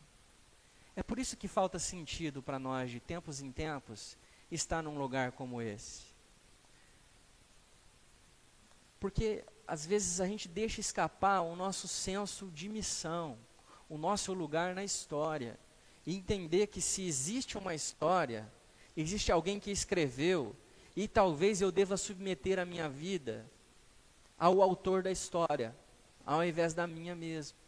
[0.96, 4.16] É por isso que falta sentido para nós, de tempos em tempos,
[4.50, 6.02] estar num lugar como esse.
[8.98, 13.36] Porque às vezes a gente deixa escapar o nosso senso de missão,
[13.88, 15.58] o nosso lugar na história
[16.06, 18.50] e entender que se existe uma história,
[18.96, 20.54] existe alguém que escreveu,
[20.94, 23.44] e talvez eu deva submeter a minha vida
[24.38, 25.76] ao autor da história,
[26.24, 27.58] ao invés da minha mesmo.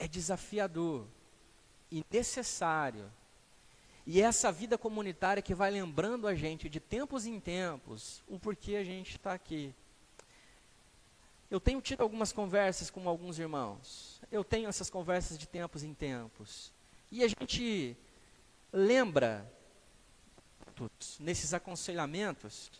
[0.00, 1.06] É desafiador
[1.92, 3.08] e necessário.
[4.04, 8.36] E é essa vida comunitária que vai lembrando a gente de tempos em tempos o
[8.36, 9.72] porquê a gente está aqui.
[11.48, 15.92] Eu tenho tido algumas conversas com alguns irmãos eu tenho essas conversas de tempos em
[15.92, 16.72] tempos.
[17.10, 17.96] E a gente
[18.72, 19.50] lembra,
[21.18, 22.70] nesses aconselhamentos,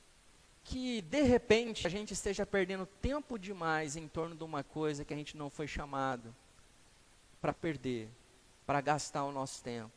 [0.63, 5.13] que de repente a gente esteja perdendo tempo demais em torno de uma coisa que
[5.13, 6.35] a gente não foi chamado
[7.41, 8.09] para perder,
[8.67, 9.93] para gastar o nosso tempo.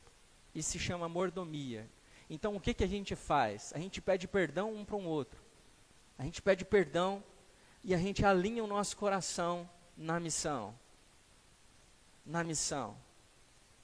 [0.53, 1.89] Isso se chama mordomia.
[2.29, 3.71] Então o que, que a gente faz?
[3.75, 5.41] A gente pede perdão um para o um outro.
[6.17, 7.23] A gente pede perdão
[7.83, 10.73] e a gente alinha o nosso coração na missão.
[12.25, 12.95] Na missão.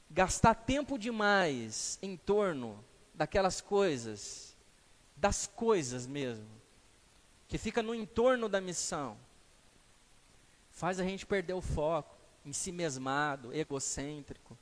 [0.10, 4.56] Gastar tempo demais em torno daquelas coisas,
[5.16, 6.48] das coisas mesmo,
[7.50, 9.18] que fica no entorno da missão,
[10.72, 12.16] faz a gente perder o foco,
[12.46, 14.58] em si mesmado, egocêntrico.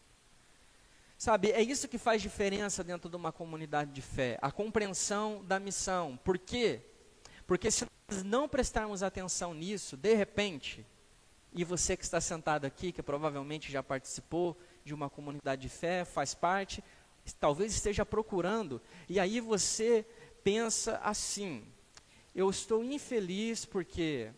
[1.17, 5.59] Sabe, é isso que faz diferença dentro de uma comunidade de fé, a compreensão da
[5.59, 6.15] missão.
[6.23, 6.81] Por quê?
[7.47, 10.85] Porque se nós não prestarmos atenção nisso, de repente,
[11.53, 16.05] e você que está sentado aqui, que provavelmente já participou de uma comunidade de fé,
[16.05, 16.83] faz parte,
[17.39, 20.05] talvez esteja procurando, e aí você
[20.43, 21.65] pensa assim:
[22.35, 24.31] eu estou infeliz porque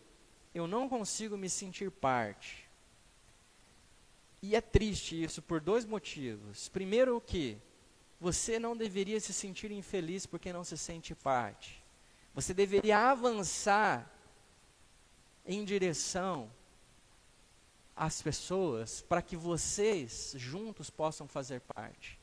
[0.54, 2.69] eu não consigo me sentir parte.
[4.42, 6.68] E é triste isso por dois motivos.
[6.68, 7.58] Primeiro, que?
[8.20, 11.82] Você não deveria se sentir infeliz porque não se sente parte.
[12.34, 14.10] Você deveria avançar
[15.44, 16.50] em direção
[17.96, 22.18] às pessoas para que vocês juntos possam fazer parte.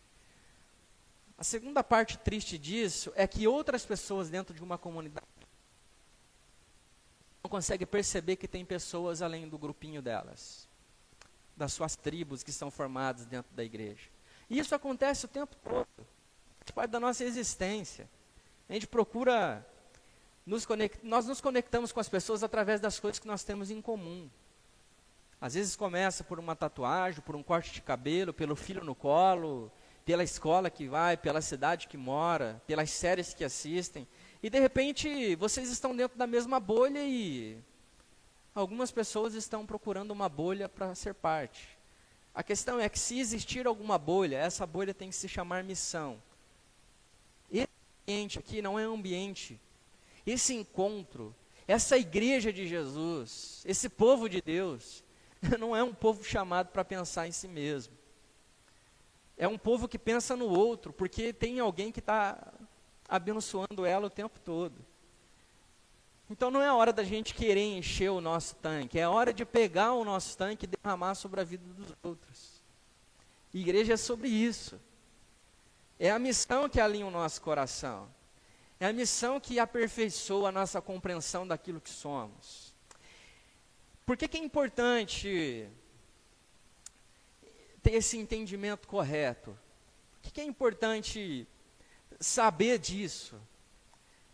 [1.38, 5.28] A segunda parte triste disso é que outras pessoas dentro de uma comunidade
[7.44, 10.67] não conseguem perceber que tem pessoas além do grupinho delas,
[11.58, 14.10] das suas tribos que são formadas dentro da igreja.
[14.50, 15.88] E isso acontece o tempo todo,
[16.60, 18.08] faz parte da nossa existência.
[18.70, 19.66] A gente procura
[20.46, 20.66] nos
[21.04, 24.30] nós nos conectamos com as pessoas através das coisas que nós temos em comum.
[25.42, 29.72] Às vezes começa por uma tatuagem, por um corte de cabelo, pelo filho no colo,
[30.06, 34.08] pela escola que vai, pela cidade que mora, pelas séries que assistem.
[34.42, 37.58] E de repente vocês estão dentro da mesma bolha e
[38.60, 41.78] algumas pessoas estão procurando uma bolha para ser parte.
[42.34, 46.22] A questão é que se existir alguma bolha, essa bolha tem que se chamar missão.
[47.52, 47.70] Esse
[48.04, 49.60] ambiente aqui não é ambiente.
[50.26, 51.36] Esse encontro,
[51.68, 55.04] essa igreja de Jesus, esse povo de Deus,
[55.60, 57.98] não é um povo chamado para pensar em si mesmo
[59.38, 62.54] é um povo que pensa no outro, porque tem alguém que está
[63.08, 64.74] abençoando ela o tempo todo.
[66.30, 69.94] Então não é hora da gente querer encher o nosso tanque, é hora de pegar
[69.94, 72.62] o nosso tanque e derramar sobre a vida dos outros.
[73.54, 74.80] igreja é sobre isso.
[76.00, 78.08] É a missão que alinha o nosso coração.
[78.80, 82.74] É a missão que aperfeiçoa a nossa compreensão daquilo que somos.
[84.06, 85.68] Por que, que é importante
[87.88, 89.58] ter esse entendimento correto.
[90.18, 91.48] O que é importante
[92.20, 93.40] saber disso?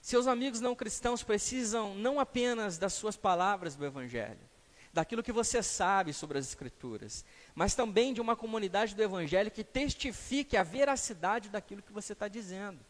[0.03, 4.41] Seus amigos não cristãos precisam não apenas das suas palavras do Evangelho,
[4.91, 7.23] daquilo que você sabe sobre as Escrituras,
[7.55, 12.27] mas também de uma comunidade do Evangelho que testifique a veracidade daquilo que você está
[12.27, 12.81] dizendo.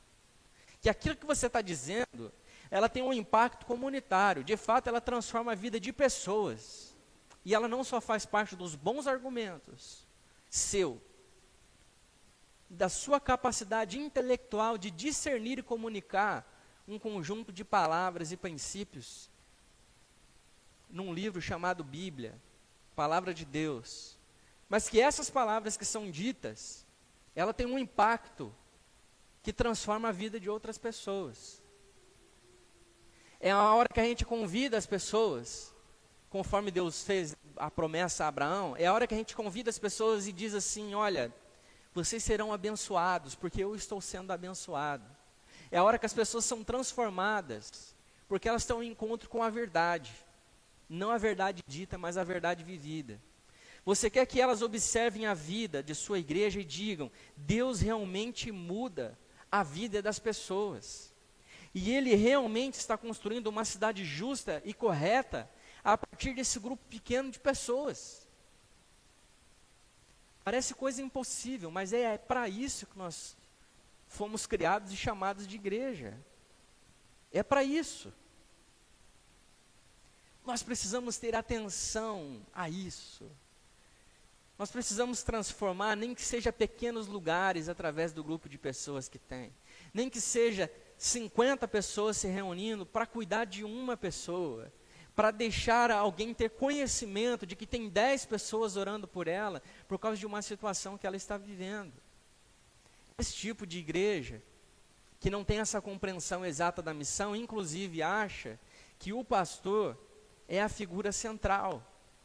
[0.82, 2.34] Que aquilo que você está dizendo,
[2.72, 6.96] ela tem um impacto comunitário, de fato, ela transforma a vida de pessoas.
[7.46, 10.04] E ela não só faz parte dos bons argumentos,
[10.50, 11.00] seu,
[12.68, 16.52] da sua capacidade intelectual de discernir e comunicar
[16.88, 19.30] um conjunto de palavras e princípios
[20.90, 22.40] num livro chamado Bíblia,
[22.96, 24.18] Palavra de Deus.
[24.70, 26.86] Mas que essas palavras que são ditas,
[27.36, 28.54] ela tem um impacto
[29.42, 31.62] que transforma a vida de outras pessoas.
[33.40, 35.74] É a hora que a gente convida as pessoas,
[36.30, 39.80] conforme Deus fez a promessa a Abraão, é a hora que a gente convida as
[39.80, 41.34] pessoas e diz assim: olha,
[41.94, 45.06] vocês serão abençoados, porque eu estou sendo abençoado.
[45.74, 47.96] É a hora que as pessoas são transformadas,
[48.28, 50.14] porque elas estão em encontro com a verdade.
[50.88, 53.20] Não a verdade dita, mas a verdade vivida.
[53.84, 59.18] Você quer que elas observem a vida de sua igreja e digam: Deus realmente muda
[59.52, 61.12] a vida das pessoas.
[61.74, 65.50] E Ele realmente está construindo uma cidade justa e correta
[65.84, 68.28] a partir desse grupo pequeno de pessoas.
[70.44, 73.36] Parece coisa impossível, mas é, é para isso que nós
[74.14, 76.18] fomos criados e chamados de igreja.
[77.32, 78.14] É para isso.
[80.46, 83.30] Nós precisamos ter atenção a isso.
[84.58, 89.52] Nós precisamos transformar, nem que seja pequenos lugares através do grupo de pessoas que tem.
[89.94, 94.72] Nem que seja 50 pessoas se reunindo para cuidar de uma pessoa
[95.16, 100.18] para deixar alguém ter conhecimento de que tem dez pessoas orando por ela por causa
[100.18, 101.94] de uma situação que ela está vivendo.
[103.18, 104.42] Esse tipo de igreja,
[105.20, 108.60] que não tem essa compreensão exata da missão, inclusive acha
[109.00, 109.98] que o pastor
[110.48, 111.82] é a figura central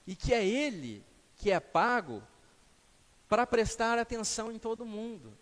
[0.07, 1.05] e que é ele
[1.37, 2.23] que é pago
[3.29, 5.37] para prestar atenção em todo mundo.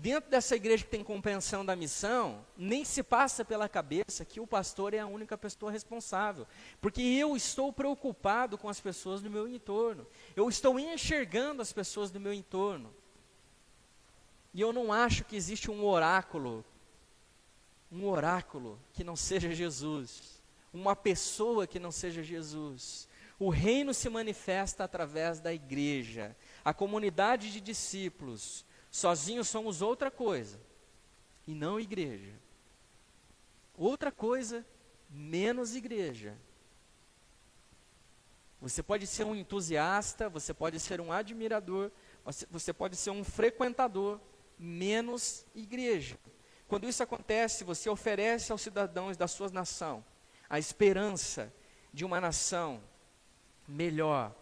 [0.00, 4.46] dentro dessa igreja que tem compreensão da missão, nem se passa pela cabeça que o
[4.46, 6.46] pastor é a única pessoa responsável.
[6.80, 10.06] Porque eu estou preocupado com as pessoas do meu entorno.
[10.36, 12.94] Eu estou enxergando as pessoas do meu entorno.
[14.58, 16.64] E eu não acho que existe um oráculo,
[17.92, 20.42] um oráculo que não seja Jesus,
[20.74, 23.06] uma pessoa que não seja Jesus.
[23.38, 30.58] O reino se manifesta através da igreja, a comunidade de discípulos, Sozinhos somos outra coisa,
[31.46, 32.34] e não igreja.
[33.76, 34.66] Outra coisa,
[35.08, 36.36] menos igreja.
[38.60, 41.92] Você pode ser um entusiasta, você pode ser um admirador,
[42.50, 44.18] você pode ser um frequentador,
[44.58, 46.18] menos igreja.
[46.66, 50.04] Quando isso acontece, você oferece aos cidadãos da sua nação
[50.48, 51.52] a esperança
[51.92, 52.82] de uma nação
[53.66, 54.34] melhor,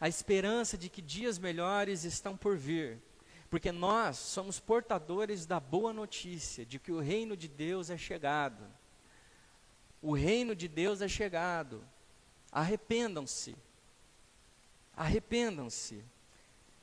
[0.00, 3.00] a esperança de que dias melhores estão por vir.
[3.48, 8.66] Porque nós somos portadores da boa notícia de que o reino de Deus é chegado.
[10.02, 11.82] O reino de Deus é chegado.
[12.50, 13.56] Arrependam-se.
[14.96, 16.04] Arrependam-se.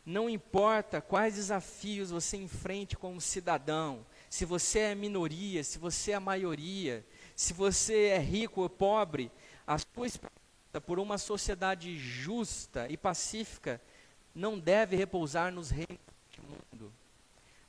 [0.05, 6.19] Não importa quais desafios você enfrente como cidadão, se você é minoria, se você é
[6.19, 9.31] maioria, se você é rico ou pobre,
[9.65, 13.81] a sua esperança por uma sociedade justa e pacífica
[14.35, 16.03] não deve repousar nos reinos
[16.43, 16.93] mundo.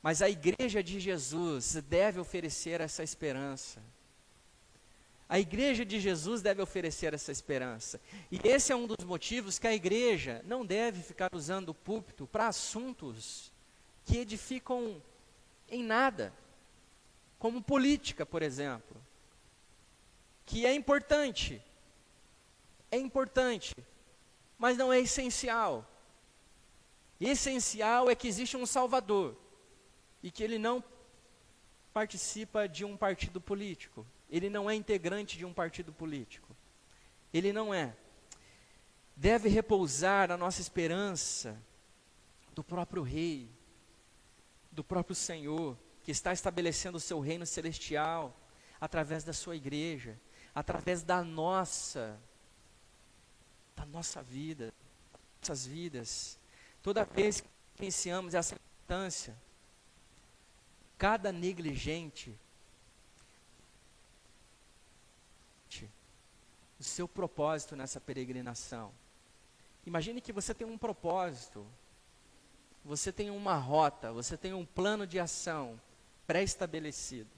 [0.02, 3.82] Mas a igreja de Jesus deve oferecer essa esperança.
[5.28, 8.00] A igreja de Jesus deve oferecer essa esperança.
[8.30, 12.26] E esse é um dos motivos que a igreja não deve ficar usando o púlpito
[12.26, 13.50] para assuntos
[14.04, 15.02] que edificam
[15.68, 16.32] em nada,
[17.38, 19.00] como política, por exemplo,
[20.44, 21.62] que é importante.
[22.90, 23.74] É importante,
[24.58, 25.90] mas não é essencial.
[27.20, 29.36] Essencial é que existe um Salvador
[30.22, 30.84] e que ele não
[31.92, 34.06] participa de um partido político.
[34.30, 36.54] Ele não é integrante de um partido político.
[37.32, 37.94] Ele não é.
[39.16, 41.60] Deve repousar a nossa esperança
[42.54, 43.48] do próprio Rei,
[44.70, 48.36] do próprio Senhor, que está estabelecendo o seu reino celestial
[48.80, 50.18] através da sua igreja,
[50.54, 52.20] através da nossa,
[53.76, 54.72] da nossa vida,
[55.40, 56.38] nossas vidas.
[56.82, 57.48] Toda vez que
[57.78, 59.34] iniciamos essa importância,
[60.98, 62.38] cada negligente,
[66.84, 68.92] o seu propósito nessa peregrinação.
[69.86, 71.66] Imagine que você tem um propósito,
[72.84, 75.80] você tem uma rota, você tem um plano de ação
[76.26, 77.30] pré-estabelecido.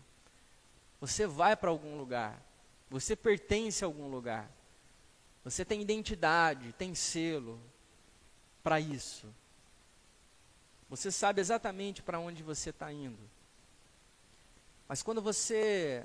[1.01, 2.42] Você vai para algum lugar,
[2.90, 4.51] você pertence a algum lugar,
[5.44, 7.61] você tem identidade, tem selo,
[8.64, 9.32] para isso.
[10.90, 13.30] Você sabe exatamente para onde você está indo.
[14.88, 16.05] Mas quando você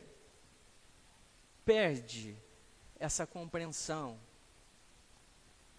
[1.65, 2.37] perde
[3.01, 4.17] essa compreensão,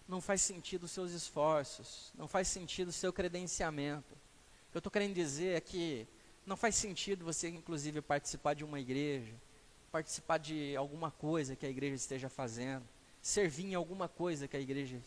[0.05, 4.13] não faz sentido os seus esforços, não faz sentido o seu credenciamento.
[4.13, 6.05] O que eu estou querendo dizer é que
[6.45, 9.33] não faz sentido você, inclusive, participar de uma igreja,
[9.89, 12.83] participar de alguma coisa que a igreja esteja fazendo,
[13.21, 15.01] servir em alguma coisa que a igreja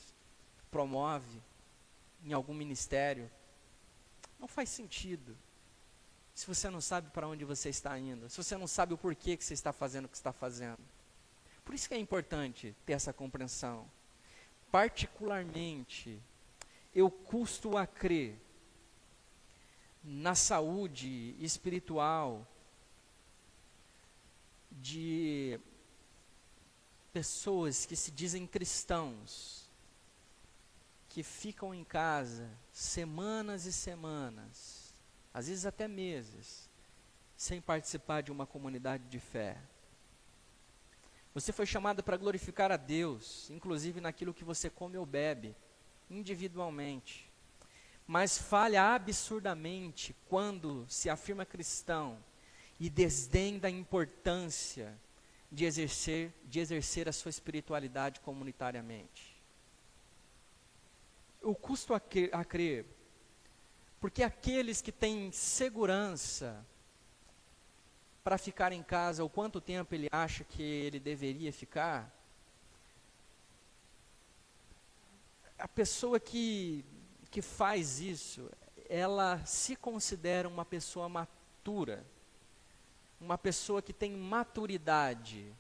[0.71, 1.43] promove
[2.25, 3.31] em algum ministério.
[4.41, 5.37] Não faz sentido.
[6.35, 9.37] Se você não sabe para onde você está indo, se você não sabe o porquê
[9.37, 10.96] que você está fazendo o que está fazendo.
[11.67, 13.91] Por isso que é importante ter essa compreensão.
[14.71, 16.23] Particularmente,
[16.95, 18.39] eu custo a crer
[20.03, 22.47] na saúde espiritual
[24.71, 25.59] de
[27.13, 29.69] pessoas que se dizem cristãos,
[31.09, 34.95] que ficam em casa semanas e semanas,
[35.35, 36.71] às vezes até meses,
[37.37, 39.59] sem participar de uma comunidade de fé.
[41.37, 45.55] Você foi chamado para glorificar a Deus, inclusive naquilo que você come ou bebe,
[46.11, 47.31] individualmente.
[48.07, 52.19] Mas falha absurdamente quando se afirma cristão
[52.81, 54.99] e desdém da importância
[55.53, 59.37] de exercer, de exercer a sua espiritualidade comunitariamente
[61.47, 62.85] o custo a, que, a crer.
[64.01, 66.65] Porque aqueles que têm segurança
[68.27, 72.13] para ficar em casa, o quanto tempo ele acha que ele deveria ficar,
[75.57, 76.85] a pessoa que,
[77.31, 78.51] que faz isso,
[78.89, 82.05] ela se considera uma pessoa matura,
[83.21, 85.55] uma pessoa que tem maturidade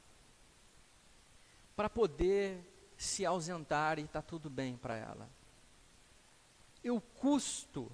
[1.76, 2.58] para poder
[2.98, 5.30] se ausentar e está tudo bem para ela
[6.86, 7.90] eu custo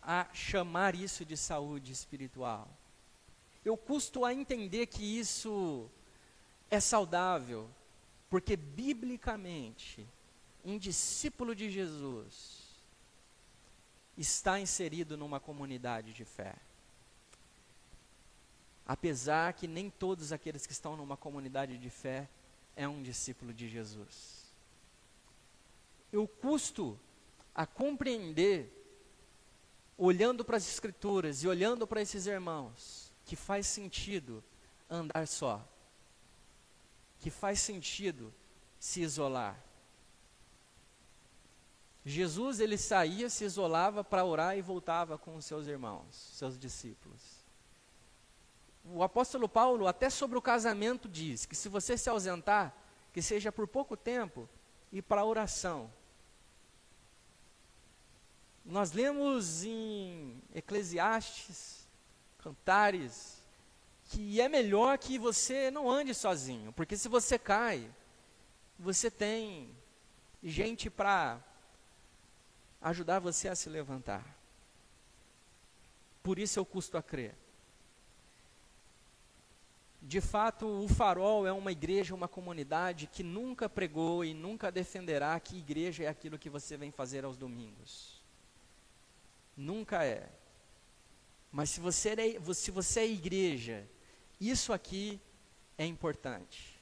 [0.00, 2.66] a chamar isso de saúde espiritual.
[3.64, 5.90] Eu custo a entender que isso
[6.70, 7.68] é saudável,
[8.30, 10.06] porque biblicamente,
[10.64, 12.68] um discípulo de Jesus
[14.16, 16.54] está inserido numa comunidade de fé.
[18.86, 22.28] Apesar que nem todos aqueles que estão numa comunidade de fé
[22.74, 24.46] é um discípulo de Jesus.
[26.12, 26.98] Eu custo
[27.54, 28.72] a compreender,
[29.96, 34.42] olhando para as Escrituras e olhando para esses irmãos, que faz sentido
[34.90, 35.64] andar só,
[37.20, 38.34] que faz sentido
[38.80, 39.56] se isolar.
[42.04, 47.38] Jesus ele saía, se isolava para orar e voltava com os seus irmãos, seus discípulos
[48.92, 52.74] o apóstolo Paulo, até sobre o casamento, diz que se você se ausentar,
[53.12, 54.48] que seja por pouco tempo
[54.92, 55.90] e para oração.
[58.64, 61.87] Nós lemos em Eclesiastes,
[62.48, 63.44] Cantares,
[64.06, 67.86] que é melhor que você não ande sozinho, porque se você cai,
[68.78, 69.70] você tem
[70.42, 71.44] gente para
[72.80, 74.24] ajudar você a se levantar.
[76.22, 77.34] Por isso eu custo a crer.
[80.00, 85.38] De fato, o Farol é uma igreja, uma comunidade que nunca pregou e nunca defenderá
[85.38, 88.22] que igreja é aquilo que você vem fazer aos domingos.
[89.54, 90.30] Nunca é.
[91.50, 93.88] Mas se você é, se você é igreja,
[94.40, 95.20] isso aqui
[95.76, 96.78] é importante.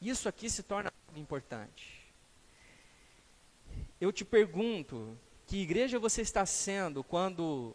[0.00, 2.06] Isso aqui se torna importante.
[4.00, 7.74] Eu te pergunto, que igreja você está sendo quando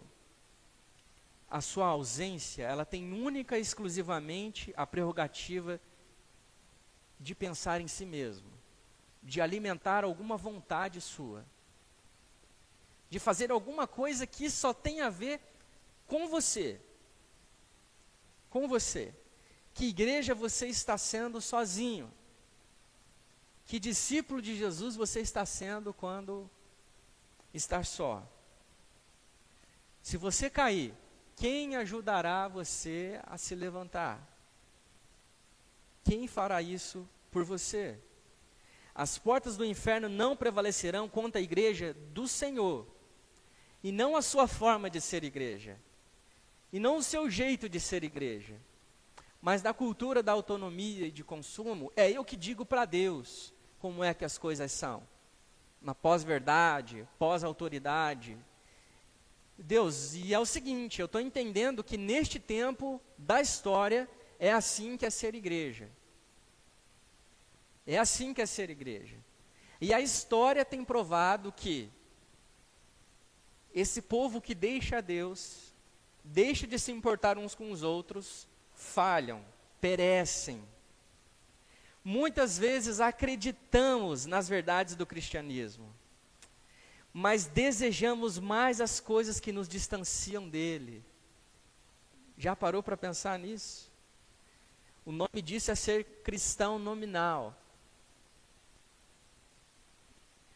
[1.49, 5.79] a sua ausência, ela tem única e exclusivamente a prerrogativa
[7.19, 8.49] de pensar em si mesmo,
[9.21, 11.45] de alimentar alguma vontade sua,
[13.09, 15.41] de fazer alguma coisa que só tem a ver
[16.11, 16.77] com você.
[18.49, 19.15] Com você.
[19.73, 22.11] Que igreja você está sendo sozinho?
[23.65, 26.51] Que discípulo de Jesus você está sendo quando
[27.53, 28.21] está só?
[30.01, 30.93] Se você cair,
[31.37, 34.19] quem ajudará você a se levantar?
[36.03, 37.97] Quem fará isso por você?
[38.93, 42.85] As portas do inferno não prevalecerão contra a igreja do Senhor,
[43.81, 45.79] e não a sua forma de ser igreja,
[46.71, 48.55] e não o seu jeito de ser igreja,
[49.41, 54.03] mas da cultura da autonomia e de consumo, é eu que digo para Deus como
[54.03, 55.03] é que as coisas são.
[55.81, 58.37] Na pós-verdade, pós-autoridade,
[59.57, 64.09] Deus, e é o seguinte, eu estou entendendo que neste tempo da história
[64.39, 65.89] é assim que é ser igreja.
[67.85, 69.17] É assim que é ser igreja.
[69.79, 71.89] E a história tem provado que
[73.73, 75.70] esse povo que deixa Deus,
[76.23, 79.43] deixa de se importar uns com os outros, falham,
[79.79, 80.63] perecem.
[82.03, 85.93] Muitas vezes acreditamos nas verdades do cristianismo
[87.13, 91.03] mas desejamos mais as coisas que nos distanciam dele.
[92.37, 93.91] Já parou para pensar nisso?
[95.05, 97.55] O nome disso é ser cristão nominal.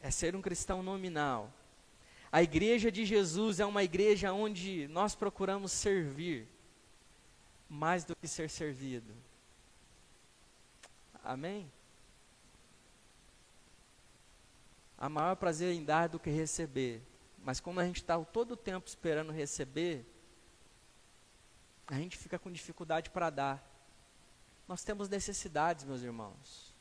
[0.02, 1.52] É ser um cristão nominal.
[2.36, 6.46] A igreja de Jesus é uma igreja onde nós procuramos servir
[7.70, 9.14] mais do que ser servido.
[11.24, 11.72] Amém?
[14.98, 17.02] há maior prazer em dar do que receber.
[17.44, 20.06] Mas como a gente está todo o tempo esperando receber,
[21.88, 23.64] a gente fica com dificuldade para dar.
[24.68, 26.74] Nós temos necessidades, meus irmãos.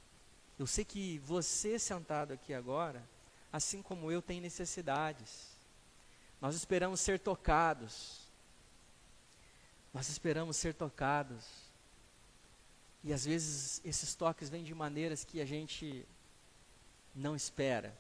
[0.58, 3.08] Eu sei que você sentado aqui agora,
[3.54, 5.56] assim como eu, tem necessidades.
[6.40, 8.18] Nós esperamos ser tocados.
[9.92, 11.46] Nós esperamos ser tocados.
[13.04, 16.04] E às vezes esses toques vêm de maneiras que a gente
[17.14, 17.96] não espera.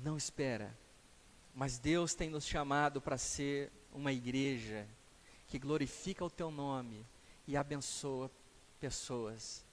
[0.00, 0.72] Não espera.
[1.56, 4.86] Mas Deus tem nos chamado para ser uma igreja
[5.48, 7.04] que glorifica o teu nome
[7.48, 8.30] e abençoa
[8.78, 9.64] pessoas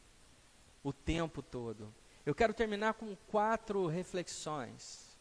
[0.83, 1.93] o tempo todo.
[2.25, 5.17] Eu quero terminar com quatro reflexões,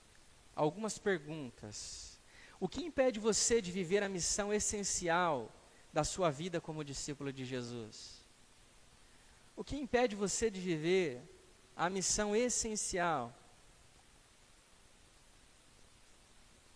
[0.54, 2.18] algumas perguntas.
[2.58, 5.50] O que impede você de viver a missão essencial
[5.92, 8.20] da sua vida como discípulo de Jesus?
[9.56, 11.22] O que impede você de viver
[11.76, 13.34] a missão essencial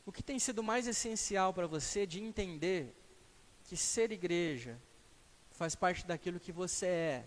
[0.07, 2.95] O que tem sido mais essencial para você de entender
[3.65, 4.79] que ser igreja
[5.51, 7.25] faz parte daquilo que você é?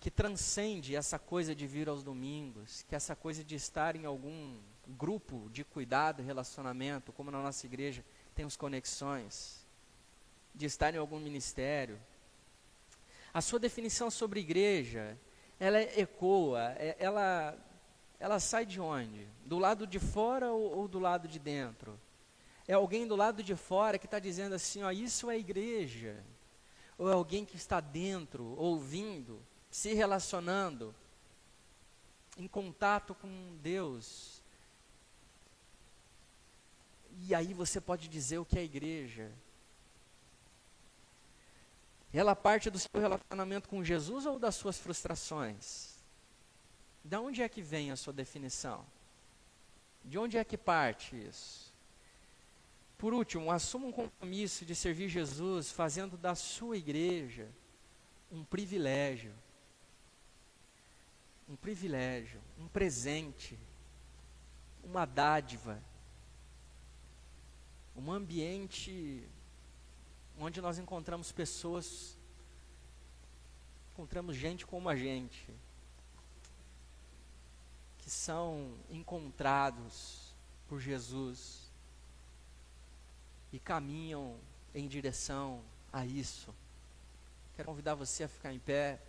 [0.00, 4.58] Que transcende essa coisa de vir aos domingos, que essa coisa de estar em algum
[4.86, 9.64] grupo de cuidado, relacionamento, como na nossa igreja temos conexões,
[10.54, 11.98] de estar em algum ministério.
[13.32, 15.18] A sua definição sobre igreja,
[15.58, 17.56] ela ecoa, é, ela,
[18.18, 19.26] ela sai de onde?
[19.44, 21.98] Do lado de fora ou, ou do lado de dentro?
[22.68, 26.16] É alguém do lado de fora que está dizendo assim, ó, isso é igreja.
[26.98, 29.40] Ou é alguém que está dentro, ouvindo,
[29.70, 30.94] se relacionando,
[32.36, 34.42] em contato com Deus.
[37.22, 39.32] E aí você pode dizer o que é igreja.
[42.12, 45.96] Ela parte do seu relacionamento com Jesus ou das suas frustrações?
[47.04, 48.84] De onde é que vem a sua definição?
[50.04, 51.72] De onde é que parte isso?
[52.96, 57.48] Por último, assuma um compromisso de servir Jesus, fazendo da sua igreja
[58.32, 59.32] um privilégio.
[61.48, 63.58] Um privilégio, um presente,
[64.82, 65.80] uma dádiva,
[67.96, 69.26] um ambiente
[70.38, 72.16] onde nós encontramos pessoas,
[73.92, 75.48] encontramos gente como a gente,
[77.98, 80.34] que são encontrados
[80.68, 81.70] por Jesus
[83.52, 84.36] e caminham
[84.74, 86.54] em direção a isso.
[87.54, 89.00] Quero convidar você a ficar em pé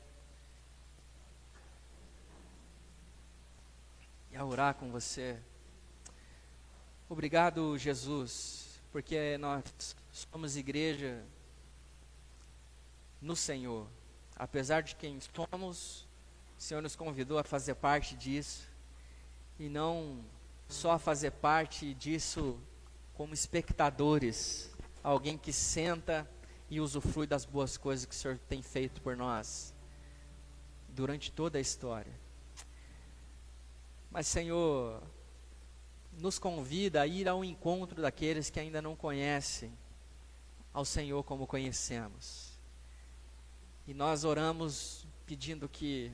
[4.38, 5.38] a orar com você.
[7.10, 9.64] Obrigado, Jesus, porque nós
[10.12, 11.24] somos igreja
[13.20, 13.88] no Senhor.
[14.36, 16.08] Apesar de quem somos,
[16.58, 18.70] o Senhor nos convidou a fazer parte disso
[19.58, 20.24] e não
[20.70, 22.60] só a fazer parte disso
[23.16, 24.72] como espectadores,
[25.04, 26.30] alguém que senta
[26.70, 29.74] e usufrui das boas coisas que o Senhor tem feito por nós
[30.90, 32.27] durante toda a história.
[34.12, 35.02] Mas, Senhor,
[36.14, 39.72] nos convida a ir ao encontro daqueles que ainda não conhecem
[40.74, 42.58] ao Senhor como conhecemos.
[43.86, 46.12] E nós oramos pedindo que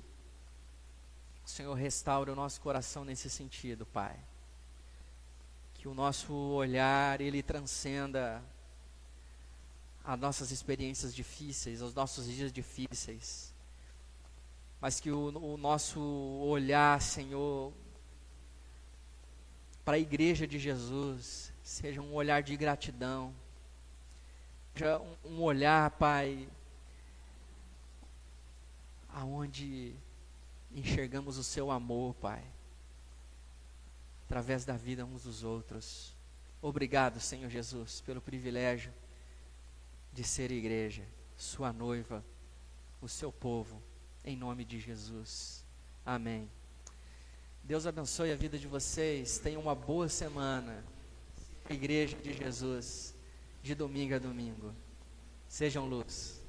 [1.46, 4.20] o Senhor restaure o nosso coração nesse sentido, Pai
[5.84, 8.42] que o nosso olhar ele transcenda
[10.02, 13.54] as nossas experiências difíceis, os nossos dias difíceis,
[14.80, 17.74] mas que o, o nosso olhar, Senhor,
[19.84, 23.34] para a igreja de Jesus seja um olhar de gratidão,
[24.74, 26.48] seja um, olhar, Pai,
[29.10, 29.94] aonde
[30.72, 32.44] enxergamos o Seu amor, Pai
[34.34, 36.12] através da vida uns dos outros.
[36.60, 38.92] Obrigado, Senhor Jesus, pelo privilégio
[40.12, 41.04] de ser igreja,
[41.38, 42.26] sua noiva,
[43.00, 43.80] o seu povo,
[44.26, 45.64] em nome de Jesus.
[46.04, 46.50] Amém.
[47.64, 49.38] Deus abençoe a vida de vocês.
[49.38, 50.84] Tenham uma boa semana.
[51.70, 53.16] Igreja de Jesus,
[53.62, 54.74] de domingo a domingo.
[55.48, 56.42] Sejam luz.